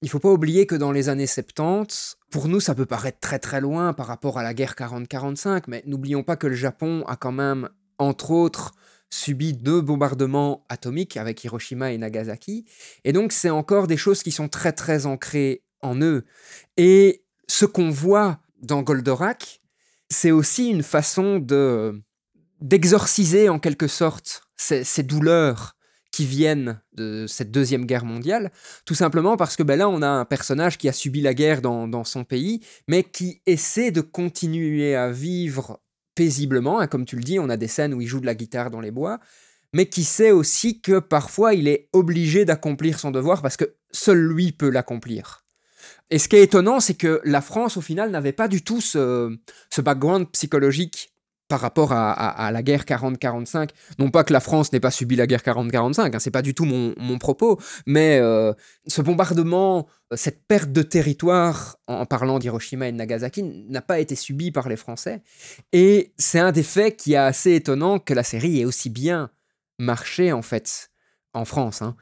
[0.01, 3.37] Il faut pas oublier que dans les années 70, pour nous, ça peut paraître très
[3.37, 7.15] très loin par rapport à la guerre 40-45, mais n'oublions pas que le Japon a
[7.15, 8.71] quand même, entre autres,
[9.11, 12.65] subi deux bombardements atomiques avec Hiroshima et Nagasaki.
[13.03, 16.25] Et donc, c'est encore des choses qui sont très très ancrées en eux.
[16.75, 19.61] Et ce qu'on voit dans Goldorak,
[20.09, 22.01] c'est aussi une façon de
[22.63, 25.75] d'exorciser en quelque sorte ces, douleurs
[26.11, 28.51] qui viennent de cette deuxième guerre mondiale,
[28.85, 31.61] tout simplement parce que ben là on a un personnage qui a subi la guerre
[31.61, 35.81] dans, dans son pays, mais qui essaie de continuer à vivre
[36.15, 38.35] paisiblement, hein, comme tu le dis, on a des scènes où il joue de la
[38.35, 39.19] guitare dans les bois,
[39.73, 44.19] mais qui sait aussi que parfois il est obligé d'accomplir son devoir parce que seul
[44.19, 45.43] lui peut l'accomplir.
[46.09, 48.81] Et ce qui est étonnant, c'est que la France, au final, n'avait pas du tout
[48.81, 49.35] ce,
[49.69, 51.12] ce background psychologique
[51.53, 53.69] par rapport à, la guerre 40-45.
[53.99, 56.55] Non pas que la France n'ait pas subi la guerre 40-45, hein, c'est pas du
[56.55, 58.53] tout mon, propos, mais euh,
[58.87, 63.99] ce bombardement, euh, cette perte de territoire, en, parlant d'Hiroshima et de Nagasaki, n'a pas
[63.99, 65.21] été subi par les Français.
[65.73, 69.29] Et c'est un des faits qui est assez étonnant que la série ait aussi bien
[69.77, 70.89] marché, en fait
[71.35, 71.83] en France.
[71.83, 71.95] Hein.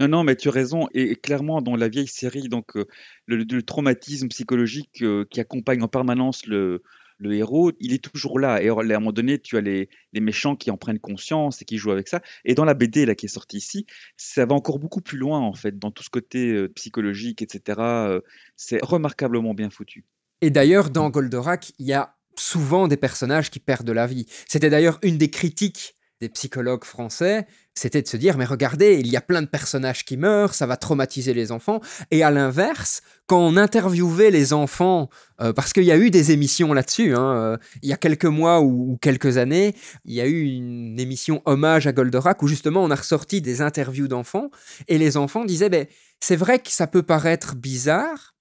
[0.00, 0.88] Non, non, mais tu as raison.
[0.94, 2.86] Et, clairement, dans la vieille série, donc euh,
[3.26, 6.82] le, traumatisme psychologique qui accompagne en permanence le,
[7.18, 8.62] le héros, il est toujours là.
[8.62, 11.76] Et à un moment donné, tu as les, méchants qui en prennent conscience et qui
[11.76, 12.20] jouent avec ça.
[12.44, 15.40] Et dans la BD là, qui est sortie ici, ça va encore beaucoup plus loin,
[15.40, 17.78] en fait, dans tout ce côté euh, psychologique, etc.
[17.80, 18.20] Euh,
[18.56, 20.04] c'est remarquablement bien foutu.
[20.40, 24.26] Et d'ailleurs, dans Goldorak, il y a souvent des personnages qui perdent la vie.
[24.48, 29.08] C'était d'ailleurs une des critiques des psychologues français, c'était de se dire, mais regardez, il
[29.08, 31.80] y a plein de personnages qui meurent, ça va traumatiser les enfants.
[32.10, 35.08] Et à l'inverse, quand on interviewait les enfants,
[35.40, 38.26] euh, parce qu'il y a eu des émissions là-dessus, hein, euh, il y a quelques
[38.26, 39.74] mois ou, quelques années,
[40.04, 43.60] il y a eu une émission hommage à Goldorak où justement on a ressorti des
[43.60, 44.50] interviews d'enfants,
[44.86, 45.86] et les enfants disaient, ben,
[46.20, 48.34] c'est vrai que ça peut paraître bizarre,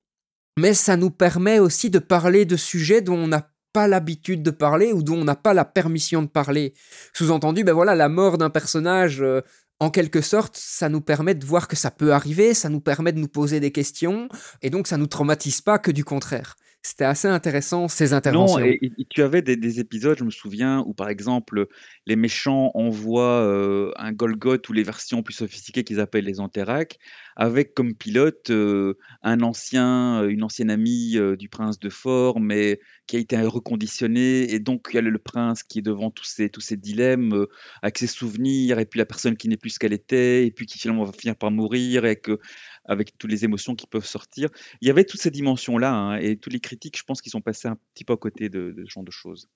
[0.59, 4.51] mais ça nous permet aussi de parler de sujets dont on n'a pas l'habitude de
[4.51, 6.73] parler ou dont on n'a pas la permission de parler.
[7.13, 9.41] Sous-entendu, ben voilà, la mort d'un personnage, euh,
[9.79, 13.11] en quelque sorte, ça nous permet de voir que ça peut arriver, ça nous permet
[13.11, 14.29] de nous poser des questions,
[14.61, 16.55] et donc ça nous traumatise pas que du contraire.
[16.85, 18.59] C'était assez intéressant ces interventions.
[18.59, 21.67] Non, et, tu avais des, épisodes, je me souviens, où par exemple
[22.05, 26.99] les méchants envoient euh, un Golgoth ou les versions plus sophistiquées qu'ils appellent les Anterac,
[27.37, 32.81] avec comme pilote euh, un ancien, euh, une ancienne amie du prince de Fort, mais
[33.07, 36.25] qui a été reconditionné, et donc il y a le prince qui est devant tous
[36.25, 37.45] ces, tous ces dilemmes,
[37.81, 40.65] avec ses souvenirs, et puis la personne qui n'est plus ce qu'elle était, et puis
[40.65, 42.39] qui finalement va finir par mourir, et que
[42.85, 44.49] avec toutes les émotions qui peuvent sortir.
[44.81, 47.41] Il y avait toutes ces dimensions-là, hein, et tous les critiques, je pense, qu'ils sont
[47.41, 49.49] passés un petit peu à côté de, ce genre de choses.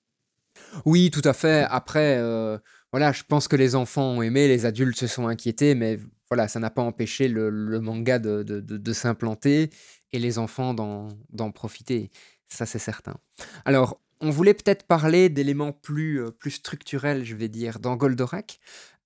[0.84, 1.66] Oui, tout à fait.
[1.70, 2.58] Après, euh,
[2.92, 5.98] voilà, je pense que les enfants ont aimé, les adultes se sont inquiétés, mais
[6.30, 9.70] voilà, ça n'a pas empêché le, manga de, s'implanter
[10.12, 12.10] et les enfants d'en profiter.
[12.48, 13.16] Ça, c'est certain.
[13.64, 18.58] Alors, on voulait peut-être parler d'éléments plus, euh, plus structurels, je vais dire, dans Goldorak.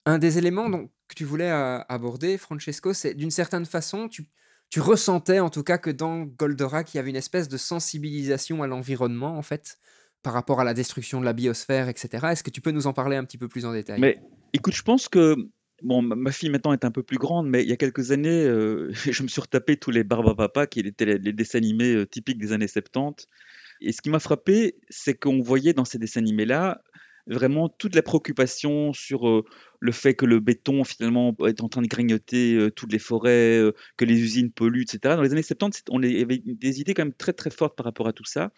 [0.04, 4.26] Un des éléments donc, que tu voulais aborder, Francesco, c'est d'une certaine façon, tu,
[4.70, 8.62] tu ressentais en tout cas que dans Goldorak, il y avait une espèce de sensibilisation
[8.62, 9.78] à l'environnement, en fait,
[10.22, 12.28] par rapport à la destruction de la biosphère, etc.
[12.30, 14.00] Est-ce que tu peux nous en parler un petit peu plus en détail?
[14.00, 14.20] Mais
[14.52, 15.36] écoute, je pense que
[15.82, 18.44] Bon, ma fille maintenant est un peu plus grande, mais il y a quelques années,
[18.44, 22.38] euh, je me suis retapé tous les Barbapapa, qui étaient les, dessins animés euh, typiques
[22.38, 23.26] des années 70.
[23.80, 26.82] Et ce qui m'a frappé, c'est qu'on voyait dans ces dessins animés-là
[27.26, 29.44] vraiment toute la préoccupation sur
[29.80, 33.62] le fait que le béton finalement est en train de grignoter toutes les forêts,
[33.96, 35.16] que les usines polluent, etc.
[35.16, 38.08] Dans les années 70, on avait des idées quand même très très fortes par rapport
[38.08, 38.50] à tout ça.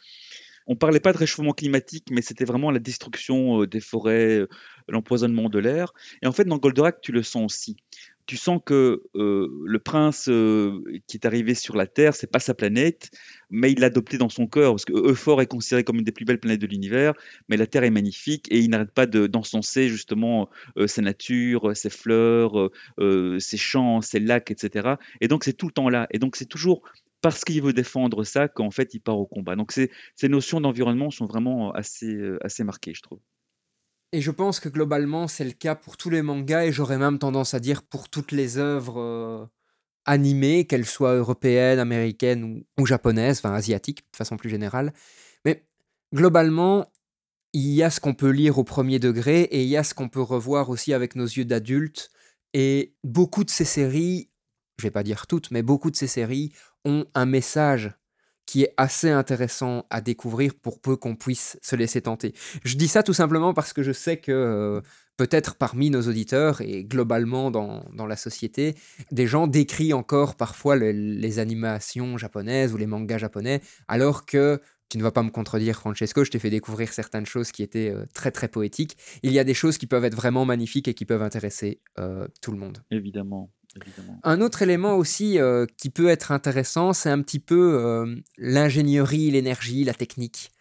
[0.66, 4.46] On parlait pas de réchauffement climatique, mais c'était vraiment la destruction des forêts,
[4.88, 5.92] l'empoisonnement de l'air.
[6.22, 7.76] Et en fait, dans Goldorak, tu le sens aussi
[8.26, 12.38] tu sens que euh, le prince euh, qui est arrivé sur la Terre, c'est pas
[12.38, 13.10] sa planète,
[13.50, 16.12] mais il l'a adopté dans son cœur, parce que Euphor est considéré comme une des
[16.12, 17.14] plus belles planètes de l'univers,
[17.48, 21.90] mais la Terre est magnifique, et il n'arrête pas d'encenser justement euh, sa nature, ses
[21.90, 22.70] fleurs,
[23.38, 24.94] ses champs, ses lacs, etc.
[25.20, 26.82] Et donc c'est tout le temps là, et donc c'est toujours
[27.20, 29.56] parce qu'il veut défendre ça qu'en fait il part au combat.
[29.56, 33.20] Donc ces, ces notions d'environnement sont vraiment assez, assez marquées, je trouve.
[34.14, 37.18] Et je pense que globalement, c'est le cas pour tous les mangas, et j'aurais même
[37.18, 39.44] tendance à dire pour toutes les œuvres euh,
[40.04, 44.92] animées, qu'elles soient européennes, américaines ou, japonaises, enfin asiatiques de façon plus générale.
[45.44, 45.66] Mais
[46.14, 46.92] globalement,
[47.54, 49.94] il y a ce qu'on peut lire au premier degré, et il y a ce
[49.94, 52.12] qu'on peut revoir aussi avec nos yeux d'adultes.
[52.52, 54.30] Et beaucoup de ces séries,
[54.78, 56.52] je vais pas dire toutes, mais beaucoup de ces séries
[56.84, 57.90] ont un message
[58.46, 62.34] qui est assez intéressant à découvrir pour peu qu'on puisse se laisser tenter.
[62.64, 64.80] Je dis ça tout simplement parce que je sais que euh,
[65.16, 68.74] peut-être parmi nos auditeurs et globalement dans, dans, la société,
[69.10, 74.98] des gens décrient encore parfois les animations japonaises ou les mangas japonais, alors que tu
[74.98, 78.04] ne vas pas me contredire, Francesco, je t'ai fait découvrir certaines choses qui étaient euh,
[78.14, 78.96] très très poétiques.
[79.22, 82.28] Il y a des choses qui peuvent être vraiment magnifiques et qui peuvent intéresser euh,
[82.42, 82.78] tout le monde.
[82.90, 83.50] Évidemment.
[84.22, 89.30] Un autre élément aussi euh, qui peut être intéressant, c'est un petit peu euh, l'ingénierie,
[89.30, 90.52] l'énergie, la technique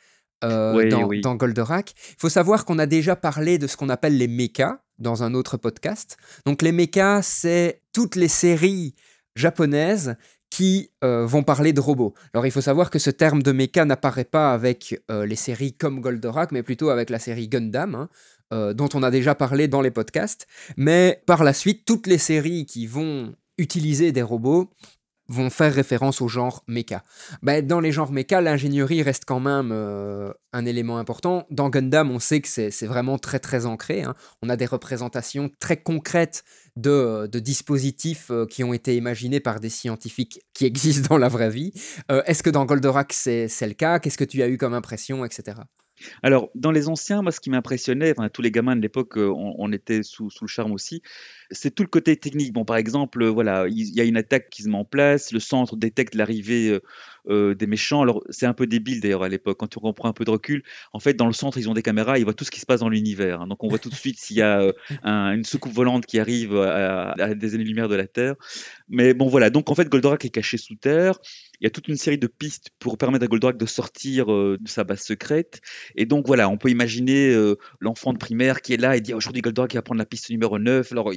[0.43, 1.93] euh, dans, Goldorak.
[2.12, 5.34] Il faut savoir qu'on a déjà parlé de ce qu'on appelle les mechas dans un
[5.34, 6.17] autre podcast.
[6.45, 8.95] Donc les mechas, c'est toutes les séries
[9.36, 10.15] japonaises
[10.49, 12.13] qui vont parler de robots.
[12.32, 15.99] Alors il faut savoir que ce terme de mecha n'apparaît pas avec les séries comme
[15.99, 17.95] Goldorak, mais plutôt avec la série Gundam.
[17.95, 18.10] Hein.
[18.51, 20.47] Euh, dont on a déjà parlé dans les podcasts.
[20.77, 24.69] Mais par la suite, toutes les séries qui vont utiliser des robots
[25.29, 27.03] vont faire référence au genre mecha.
[27.41, 31.47] Ben, dans les genres mecha, l'ingénierie reste quand même euh, un élément important.
[31.49, 34.03] Dans Gundam, on sait que c'est vraiment très très ancré.
[34.03, 34.15] hein.
[34.41, 36.43] On a des représentations très concrètes
[36.75, 41.29] de, de dispositifs euh, qui ont été imaginés par des scientifiques qui existent dans la
[41.29, 41.71] vraie vie.
[42.12, 43.99] Euh, Est-ce que dans Goldorak, c'est le cas?
[43.99, 45.62] Qu'est-ce que tu as eu comme impression, etc.
[46.22, 49.34] Alors, dans les anciens, moi, ce qui m'impressionnait, enfin, tous les gamins de l'époque, euh,
[49.36, 51.02] on, était sous le charme aussi,
[51.54, 52.52] c'est tout le côté technique.
[52.54, 55.32] Bon, par exemple, euh, voilà, il y a une attaque qui se met en place,
[55.32, 56.82] le centre détecte l'arrivée euh,
[57.30, 58.02] euh, des méchants.
[58.02, 60.63] Alors, c'est un peu débile d'ailleurs à l'époque, quand on prend un peu de recul.
[60.92, 62.66] En fait, dans le centre, ils ont des caméras, ils voient tout ce qui se
[62.66, 63.42] passe dans l'univers.
[63.42, 63.48] hein.
[63.48, 64.62] Donc, on voit tout de suite s'il y a
[65.04, 68.36] un- une soucoupe volante qui arrive à, des années-lumière de la Terre.
[68.89, 69.50] Mais bon, voilà.
[69.50, 71.20] Donc, en fait, Goldorak est caché sous terre.
[71.62, 74.60] Il y a toute une série de pistes pour permettre à Goldorak de sortir de
[74.66, 75.62] sa base secrète.
[75.96, 77.34] Et donc, voilà, on peut imaginer
[77.80, 80.60] l'enfant de primaire qui est là et dit aujourd'hui Goldorak va prendre la piste numéro
[80.60, 80.92] 9.
[80.92, 81.13] Alors,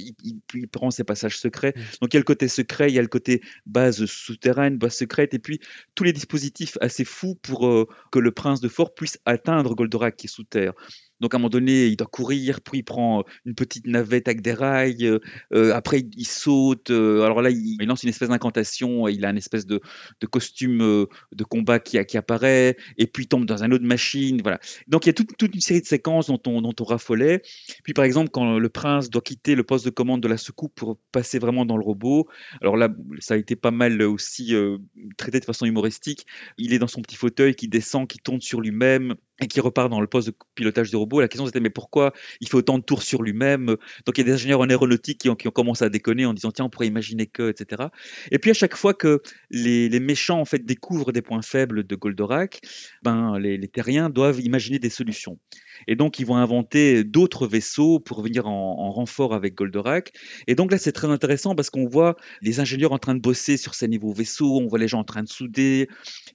[0.53, 1.73] il- prend ses passages secrets.
[2.01, 4.95] Donc, il y a le côté secret, il y a le côté base souterraine, base
[4.95, 5.59] secrète, et puis
[5.95, 10.15] tous les dispositifs assez fous pour euh, que le prince de Fort puisse atteindre Goldorak
[10.15, 10.73] qui est sous terre.
[11.19, 14.41] Donc à un moment donné, il doit courir, puis il prend une petite navette avec
[14.41, 15.19] des rails, euh,
[15.53, 19.37] euh, après il, saute, euh, alors là il, lance une espèce d'incantation, il a une
[19.37, 19.81] espèce de,
[20.29, 24.59] costume euh, de combat qui, apparaît, et puis il tombe dans une autre machine, voilà.
[24.87, 27.41] Donc il y a toute, une série de séquences dont on, dont on raffolait.
[27.83, 30.73] Puis par exemple, quand le prince doit quitter le poste de commande de la soucoupe
[30.75, 32.27] pour passer vraiment dans le robot,
[32.61, 34.77] alors là ça a été pas mal aussi euh,
[35.17, 36.25] traité de façon humoristique,
[36.57, 39.89] il est dans son petit fauteuil qui descend, qui tourne sur lui-même et qui repart
[39.89, 41.21] dans le poste de pilotage du robot.
[41.21, 43.65] La question c'était mais pourquoi il fait autant de tours sur lui-même?
[44.05, 46.25] Donc il y a des ingénieurs en aéronautique qui ont, qui ont commencé à déconner
[46.25, 47.83] en disant tiens on pourrait imaginer que etc.
[48.31, 51.85] Et puis à chaque fois que les, les méchants en fait découvrent des points faibles
[51.85, 52.61] de Goldorak,
[53.03, 55.39] ben les, les terriens doivent imaginer des solutions.
[55.87, 60.13] Et donc ils vont inventer d'autres vaisseaux pour venir en, en renfort avec Goldorak.
[60.47, 63.57] Et donc là c'est très intéressant parce qu'on voit les ingénieurs en train de bosser
[63.57, 65.87] sur ces nouveaux vaisseaux, on voit les gens en train de souder,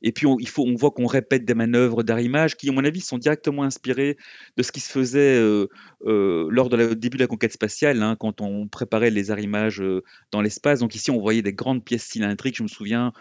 [0.03, 3.19] et puis on, il faut, on voit qu'on répète des manœuvres d'arrimage qui, à sont
[3.19, 4.17] directement inspirées
[4.57, 5.69] de ce qui se faisait euh,
[6.07, 10.03] euh, lors du début de la conquête spatiale, hein, quand on préparait les arrimages euh,
[10.31, 10.81] dans l'espace.
[10.81, 13.13] Donc ici, on voyait des grandes pièces cylindriques, je me souviens,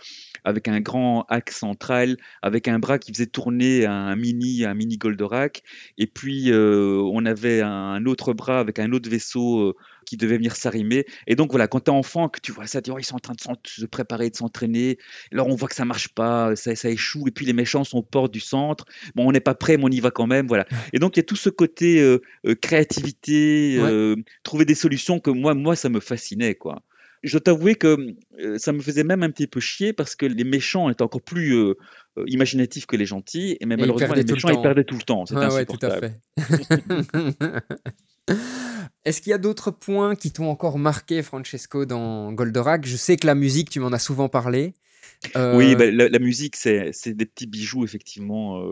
[0.43, 4.97] avec un grand axe central, avec un bras qui faisait tourner un mini, un mini
[4.97, 5.63] Goldorak,
[5.97, 11.05] et puis on avait un autre bras avec un autre vaisseau qui devait venir s'arrimer.
[11.27, 13.03] Et donc voilà, quand tu es enfant, que tu vois ça, tu dis, Oh, ils
[13.05, 14.97] sont en train de se préparer, de s'entraîner.
[15.31, 17.99] Alors on voit que ça marche pas, ça, ça échoue, et puis les méchants sont
[17.99, 18.85] aux portes du centre.
[19.15, 20.47] Bon, on n'est pas prêt, mais on y va quand même.
[20.47, 20.65] Voilà.
[20.93, 23.89] Et donc il y a tout ce côté euh, euh, créativité, Ouais.
[23.89, 26.81] euh, trouver des solutions que moi, moi, ça me fascinait, quoi.
[27.23, 30.25] Je dois t'avouer que euh, ça me faisait même un petit peu chier parce que
[30.25, 31.75] les méchants étaient encore plus euh,
[32.17, 35.03] euh, imaginatifs que les gentils, et ils malheureusement les le méchants ils perdaient tout le
[35.03, 35.25] temps.
[35.25, 36.19] C'était Ah ouais, tout à fait.
[39.05, 42.85] Est-ce qu'il y a d'autres points qui t'ont encore marqué, Francesco, dans Goldorak?
[42.85, 44.73] Je sais que la musique, tu m'en as souvent parlé.
[45.35, 48.63] Euh, Oui, bah, la, la musique, c'est des petits bijoux, effectivement.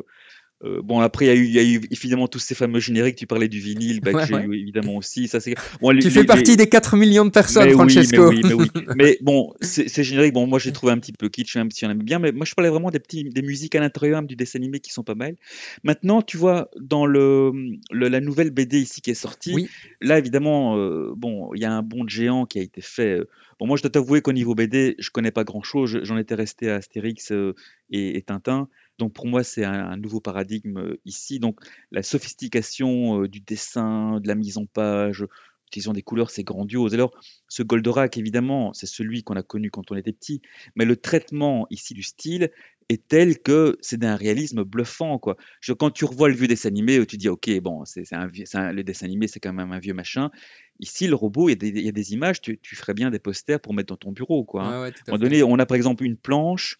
[0.63, 2.80] Euh, bon, après, il y, a eu- il y a eu évidemment tous ces fameux
[2.80, 3.15] génériques.
[3.15, 4.43] Tu parlais du vinyle, bah, que j'ai ouais.
[4.45, 5.28] eu évidemment aussi.
[5.30, 5.56] Ça, c'est...
[5.80, 8.30] Bon, tu les- fais les- partie des 4 millions de personnes, mais Francesco.
[8.30, 8.86] Oui, mais oui, mais oui.
[8.98, 11.89] Mais bon, ces génériques, bon, moi, j'ai trouvé un petit peu kitsch, même si on
[11.89, 12.19] aime bien.
[12.19, 14.91] Mais moi, je parlais vraiment des, petits, des musiques à l'intérieur du dessin animé qui
[14.91, 15.36] sont pas mal.
[15.84, 17.52] Maintenant, tu vois, dans le,
[17.91, 19.69] le- la nouvelle BD ici qui est sortie, Oui.
[20.02, 23.19] là, évidemment, euh, bon, il y a un bond géant qui a été fait.
[23.19, 23.28] euh,
[23.60, 25.89] Bon, moi, je dois t'avouer qu'au niveau BD, je connais pas grand-chose.
[25.89, 27.54] Je- J'en étais resté à Astérix euh,
[27.91, 28.69] et, et Tintin.
[28.99, 31.39] Donc, pour moi, c'est un, un nouveau paradigme euh, ici.
[31.39, 31.59] Donc,
[31.91, 35.21] la sophistication euh, du dessin, de la mise en page,
[35.65, 36.93] l'utilisation des couleurs, c'est grandiose.
[36.93, 37.12] Alors,
[37.47, 40.41] ce Goldorak, évidemment, c'est celui qu'on a connu quand on était petit,
[40.75, 42.51] mais le traitement ici du style
[42.89, 45.38] est tel que c'est d'un réalisme bluffant, quoi.
[45.62, 49.05] Je- quand tu revois le vieux dessin animé, tu dis, ok, bon, c'est le dessin
[49.05, 50.31] animé, c'est quand même un vieux machin.
[50.79, 52.93] Ici, le robot, il y a des, il y a des images, tu, tu ferais
[52.95, 54.63] bien des posters pour mettre dans ton bureau, quoi.
[54.63, 54.81] hein.
[54.81, 56.79] Ouais, À un moment donné, on a par exemple une planche,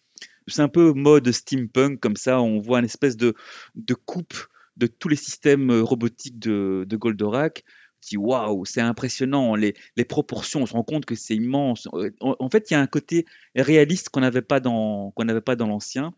[0.50, 3.34] c'est un peu mode steampunk, comme ça, on voit une espèce de,
[3.74, 4.34] de coupe
[4.76, 7.64] de tous les systèmes euh, robotiques de, de Goldorak.
[8.02, 11.86] Dis, waouh, c'est impressionnant, les, les proportions, on se rend compte que c'est immense.
[11.92, 15.24] Euh, En, en fait, il y a un côté réaliste qu'on n'avait pas dans, qu'on
[15.24, 16.14] n'avait pas dans l'ancien.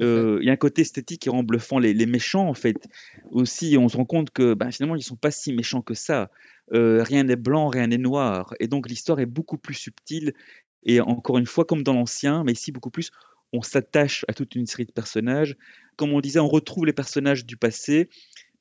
[0.00, 2.88] Euh, Il y a un côté esthétique qui rend bluffant les, les méchants, en fait.
[3.30, 6.30] Aussi, on se rend compte que ben, finalement, ils sont pas si méchants que ça.
[6.72, 8.54] Euh, rien n'est blanc, rien n'est noir.
[8.58, 10.32] Et donc, l'histoire est beaucoup plus subtile.
[10.84, 13.12] Et encore une fois, comme dans l'ancien, mais ici beaucoup plus,
[13.52, 15.56] on s'attache à toute une série de personnages.
[15.96, 18.08] Comme on disait, on retrouve les personnages du passé,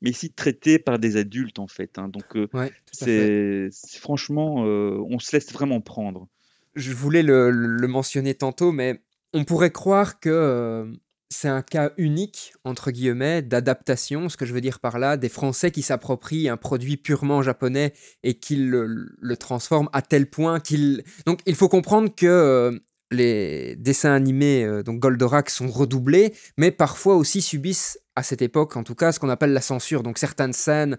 [0.02, 1.98] mais ici traités par des adultes, en fait.
[1.98, 2.08] hein.
[2.10, 6.28] Donc, euh, Ouais, c'est franchement, euh, on se laisse vraiment prendre.
[6.76, 9.02] Je voulais le, le mentionner tantôt, mais
[9.34, 10.86] on pourrait croire que euh,
[11.30, 14.28] c'est un cas unique, entre guillemets, d'adaptation.
[14.28, 17.94] Ce que je veux dire par là, des Français qui s'approprient un produit purement japonais
[18.24, 18.86] et qui le,
[19.18, 21.04] le transforment à tel point qu'il...
[21.26, 22.82] Donc il faut comprendre que
[23.12, 28.76] les dessins animés, euh, donc Goldorak, sont redoublés, mais parfois aussi subissent, à cette époque
[28.76, 30.04] en tout cas, ce qu'on appelle la censure.
[30.04, 30.98] Donc certaines scènes,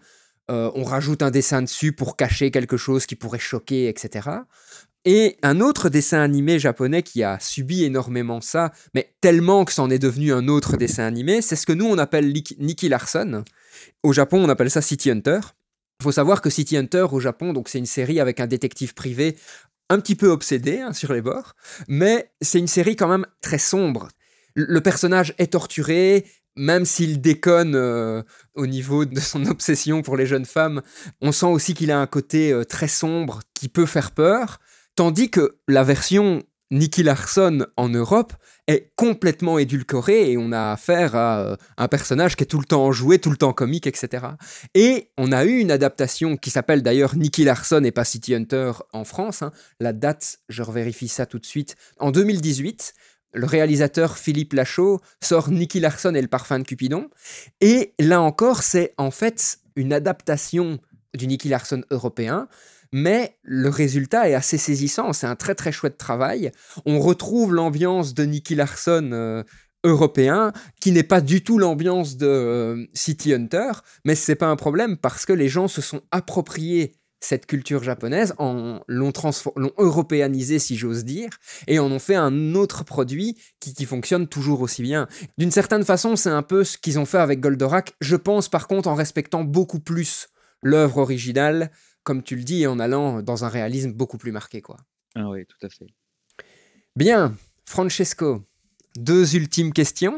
[0.50, 4.28] euh, on rajoute un dessin dessus pour cacher quelque chose qui pourrait choquer, etc.
[5.04, 9.90] Et un autre dessin animé japonais qui a subi énormément ça, mais tellement que c'en
[9.90, 13.44] est devenu un autre dessin animé, c'est ce que nous on appelle Nicky Larson.
[14.02, 15.40] Au Japon, on appelle ça City Hunter.
[16.00, 18.94] Il faut savoir que City Hunter au Japon, donc c'est une série avec un détective
[18.94, 19.36] privé
[19.93, 21.55] un petit peu obsédé hein, sur les bords,
[21.86, 24.09] mais c'est une série quand même très sombre.
[24.55, 26.24] Le personnage est torturé,
[26.57, 28.22] même s'il déconne euh,
[28.55, 30.80] au niveau de son obsession pour les jeunes femmes,
[31.20, 34.61] on sent aussi qu'il a un côté euh, très sombre qui peut faire peur.
[34.97, 38.32] Tandis que la version Nicky Larson en Europe
[38.68, 42.64] est complètement édulcorée et on a affaire à euh, un personnage qui est tout le
[42.64, 44.26] temps enjoué, tout le temps comique, etc.
[44.74, 48.72] Et on a eu une adaptation qui s'appelle d'ailleurs Nicky Larson et pas City Hunter
[48.92, 49.42] en France.
[49.42, 49.52] Hein.
[49.80, 52.94] La date, je revérifie ça tout de suite, en 2018.
[53.34, 57.08] Le réalisateur Philippe Lachaud sort Nicky Larson et le parfum de Cupidon.
[57.60, 60.78] Et là encore, c'est en fait une adaptation
[61.14, 62.48] du Nicky Larson européen
[62.93, 65.12] mais le résultat est assez saisissant.
[65.12, 66.53] C'est un très très chouette travail.
[66.86, 69.11] On retrouve l'ambiance de Nicky Larson.
[69.12, 69.43] Euh,
[69.84, 73.72] européen qui n'est pas du tout l'ambiance de euh, City Hunter,
[74.05, 78.34] mais c'est pas un problème parce que les gens se sont appropriés cette culture japonaise,
[78.38, 79.12] l'ont
[79.78, 81.30] européanisé si j'ose dire,
[81.68, 85.07] et en ont fait un autre produit qui fonctionne toujours aussi bien.
[85.38, 87.95] D'une certaine façon, c'est un peu ce qu'ils ont fait avec Goldorak.
[88.01, 90.28] Je pense par contre en respectant beaucoup plus
[90.62, 91.70] l'œuvre originale
[92.05, 94.61] comme tu le dis, en allant dans un réalisme beaucoup plus marqué.
[94.62, 94.76] quoi.
[95.14, 95.86] Ah oui, tout à fait.
[96.96, 97.36] Bien,
[97.66, 98.42] Francesco,
[98.96, 100.16] deux ultimes questions.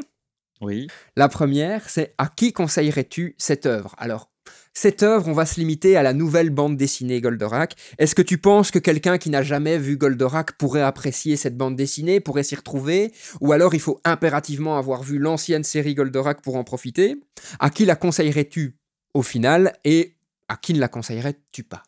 [0.61, 0.87] Oui.
[1.15, 3.93] La première, c'est à qui conseillerais-tu cette œuvre?
[3.97, 4.31] Alors,
[4.73, 7.75] cette œuvre, on va se limiter à la nouvelle bande dessinée Goldorak.
[7.97, 11.77] Est-ce que tu penses que quelqu'un qui n'a jamais vu Goldorak pourrait apprécier cette bande
[11.77, 13.13] dessinée, pourrait s'y retrouver?
[13.39, 17.15] Ou alors il faut impérativement avoir vu l'ancienne série Goldorak pour en profiter?
[17.59, 18.77] À qui la conseillerais-tu
[19.13, 19.73] au final?
[19.85, 20.14] Et
[20.47, 21.83] à qui ne la conseillerais-tu pas?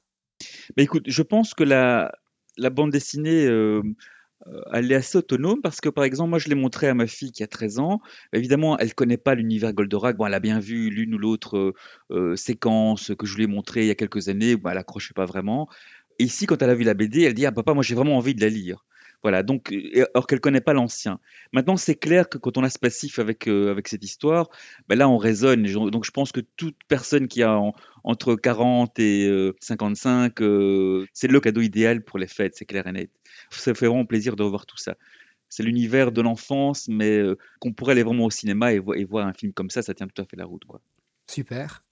[0.75, 2.11] Bah, écoute, je pense que la,
[2.71, 3.81] bande dessinée, euh,
[4.47, 7.07] euh, elle est assez autonome parce que, par exemple, moi, je l'ai montré à ma
[7.07, 8.01] fille qui a 13 ans.
[8.33, 10.17] Évidemment, elle ne connaît pas l'univers Goldorak.
[10.17, 11.73] Bon, elle a bien vu l'une ou l'autre
[12.11, 14.55] euh, séquence que je lui ai montrée il y a quelques années.
[14.55, 15.67] Bon, elle n'accrochait pas vraiment.
[16.19, 18.17] Et ici, quand elle a vu la BD, elle dit Ah, papa, moi, j'ai vraiment
[18.17, 18.85] envie de la lire.
[19.23, 19.73] Voilà, donc,
[20.13, 21.19] alors qu'elle connaît pas l'ancien.
[21.51, 24.47] Maintenant, c'est clair que quand on a ce passif avec, avec cette histoire,
[24.87, 25.63] ben là, on raisonne.
[25.89, 27.59] Donc, je pense que toute personne qui a
[28.07, 32.87] entre 40 et 55, euh, euh, c'est le cadeau idéal pour les fêtes, c'est clair
[32.87, 33.11] et net.
[33.49, 34.95] Ça fait vraiment plaisir de revoir tout ça.
[35.49, 37.21] C'est l'univers de l'enfance, mais
[37.59, 40.07] qu'on pourrait aller vraiment au cinéma et, et, voir un film comme ça, ça tient
[40.07, 40.63] tout à fait la route.
[40.63, 40.81] Quoi.
[41.29, 41.83] Super.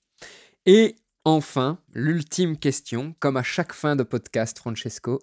[0.66, 0.95] Et
[1.26, 5.22] enfin, l'ultime question, comme à chaque fin de podcast, Francesco,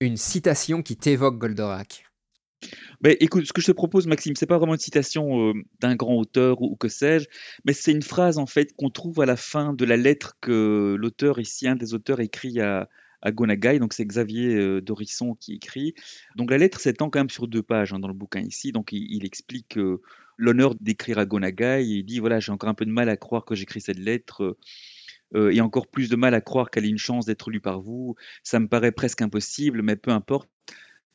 [0.00, 2.11] une citation qui t'évoque Goldorak
[3.00, 5.96] ben, écoute, ce que je te propose, Maxime, c'est pas vraiment une citation euh, d'un
[5.96, 7.26] grand auteur ou, que sais-je,
[7.64, 10.96] mais c'est une phrase en fait qu'on trouve à la fin de la lettre que
[10.98, 12.88] l'auteur ici, un des auteurs, écrit à,
[13.22, 13.30] à.
[13.78, 15.94] Donc c'est Xavier euh, Dorisson qui écrit.
[16.36, 18.72] Donc la lettre s'étend quand même sur deux pages hein, dans le bouquin ici.
[18.72, 20.02] Donc il, explique euh,
[20.36, 21.84] l'honneur d'écrire à Gonagai.
[21.86, 24.56] Il dit voilà, j'ai encore un peu de mal à croire que j'écris cette lettre.
[25.34, 27.80] Euh, et encore plus de mal à croire qu'elle ait une chance d'être lue par
[27.80, 28.16] vous.
[28.42, 30.50] Ça me paraît presque impossible, mais peu importe.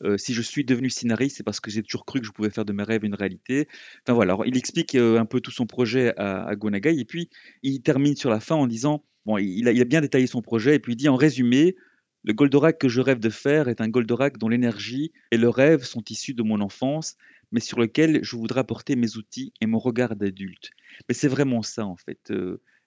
[0.04, 2.50] Euh, si je suis devenu scénariste, c'est parce que j'ai toujours cru que je pouvais
[2.50, 3.68] faire de mes rêves une réalité.
[4.04, 7.30] Enfin voilà, Alors, il explique euh, un peu tout son projet à, Gonagai et puis
[7.64, 10.42] il termine sur la fin en disant, bon, il a, il a, bien détaillé son
[10.42, 11.76] projet et puis il dit en résumé,
[12.24, 15.84] le Goldorak que je rêve de faire est un Goldorak dont l'énergie et le rêve
[15.84, 17.16] sont issus de mon enfance,
[17.52, 20.72] mais sur lequel je voudrais apporter mes outils et mon regard d'adulte.
[21.08, 22.32] Mais c'est vraiment ça en fait.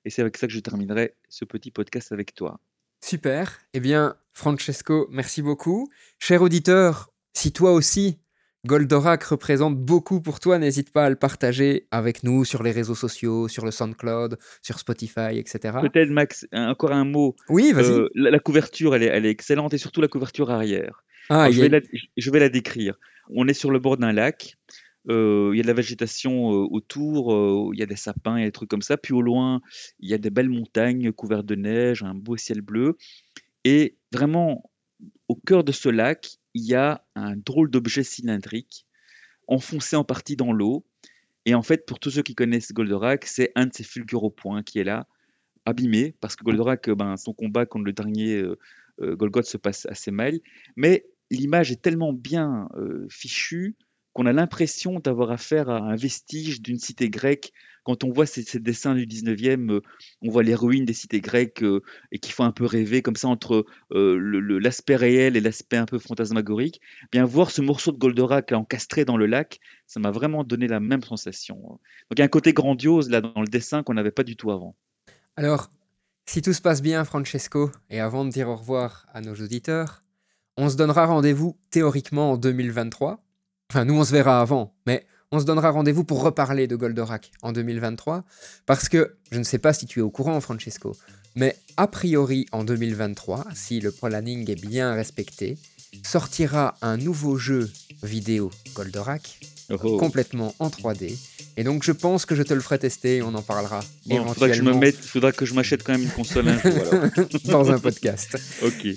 [0.04, 2.60] Et c'est avec ça que je terminerai ce petit podcast avec toi.
[3.00, 3.58] Super.
[3.74, 5.90] Eh bien, Francesco, merci beaucoup.
[6.18, 8.18] Cher auditeur, si toi aussi,
[8.66, 12.94] Goldorak représente beaucoup pour toi, n'hésite pas à le partager avec nous sur les réseaux
[12.94, 15.78] sociaux, sur le SoundCloud, sur Spotify, etc.
[15.80, 17.36] Peut-être, Max, encore un mot.
[17.48, 17.90] Oui, vas-y.
[17.90, 21.04] Euh, la, couverture, elle est, elle est, excellente et surtout la couverture arrière.
[21.30, 21.80] Ah, je, vais la,
[22.16, 22.96] je, vais la, décrire.
[23.30, 24.56] On est sur le bord d'un lac.
[25.08, 28.36] Euh, il y a de la végétation euh, autour, euh, il y a des sapins
[28.36, 28.96] et des trucs comme ça.
[28.96, 29.60] Puis au loin,
[29.98, 32.96] il y a des belles montagnes couvertes de neige, un beau ciel bleu.
[33.64, 34.70] Et vraiment,
[35.28, 38.86] au cœur de ce lac, il y a un drôle d'objet cylindrique,
[39.46, 40.84] enfoncé en partie dans l'eau.
[41.46, 44.78] Et en fait, pour tous ceux qui connaissent Goldorak, c'est un de ces fulguropoints qui
[44.78, 45.06] est là,
[45.64, 48.42] abîmé, parce que Goldorak, ben, son combat contre le dernier
[49.00, 50.40] Golgoth se passe assez mal.
[50.76, 52.68] Mais l'image est tellement bien
[53.08, 53.76] fichue
[54.12, 57.52] qu'on a l'impression d'avoir affaire à un vestige d'une cité grecque.
[57.84, 59.80] Quand on voit ces, dessins du 19e, euh,
[60.22, 61.82] on voit les ruines des cités grecques euh,
[62.12, 65.86] et qui font un peu rêver comme ça entre euh, l'aspect réel et l'aspect un
[65.86, 66.80] peu fantasmagorique.
[67.10, 70.80] Bien voir ce morceau de Goldorak encastré dans le lac, ça m'a vraiment donné la
[70.80, 71.56] même sensation.
[71.56, 71.80] Donc
[72.16, 74.50] il y a un côté grandiose là dans le dessin qu'on n'avait pas du tout
[74.50, 74.76] avant.
[75.36, 75.70] Alors,
[76.26, 80.02] si tout se passe bien, Francesco, et avant de dire au revoir à nos auditeurs,
[80.56, 83.22] on se donnera rendez-vous théoriquement en 2023.
[83.70, 87.30] Enfin, nous, on se verra avant, mais on se donnera rendez-vous pour reparler de Goldorak
[87.42, 88.24] en 2023,
[88.66, 90.96] parce que, je ne sais pas si tu es au courant, Francesco,
[91.36, 95.56] mais a priori, en 2023, si le planning est bien respecté,
[96.04, 97.70] sortira un nouveau jeu
[98.02, 99.38] vidéo Goldorak,
[99.72, 99.96] Oh, oh.
[99.98, 101.16] complètement en 3D,
[101.56, 104.16] et donc je pense que je te le ferai tester et on en parlera Bon,
[104.26, 106.58] faudra que je me éventuellement mette, faudra que je m'achète quand même une console un
[106.58, 106.72] jour.
[106.90, 107.26] alors.
[107.44, 108.36] dans un podcast.
[108.62, 108.88] Ok.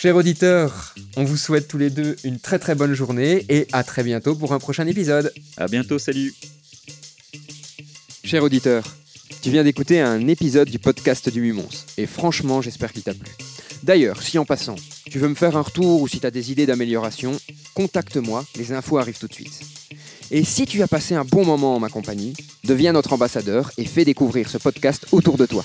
[0.00, 3.82] Chers auditeurs, on vous souhaite tous les deux une très très bonne journée et à
[3.82, 5.32] très bientôt pour un prochain épisode.
[5.56, 5.98] À bientôt.
[5.98, 6.32] Salut.
[8.22, 8.84] Cher auditeur,
[9.42, 13.32] tu viens d'écouter un épisode du podcast du Mumons et franchement j'espère qu'il t'a plu.
[13.82, 14.76] D'ailleurs, si en passant,
[15.10, 17.36] tu veux me faire un retour ou si tu as des idées d'amélioration,
[17.74, 19.58] contacte-moi, les infos arrivent tout de suite.
[20.30, 23.84] Et si tu as passé un bon moment en ma compagnie, deviens notre ambassadeur et
[23.84, 25.64] fais découvrir ce podcast autour de toi.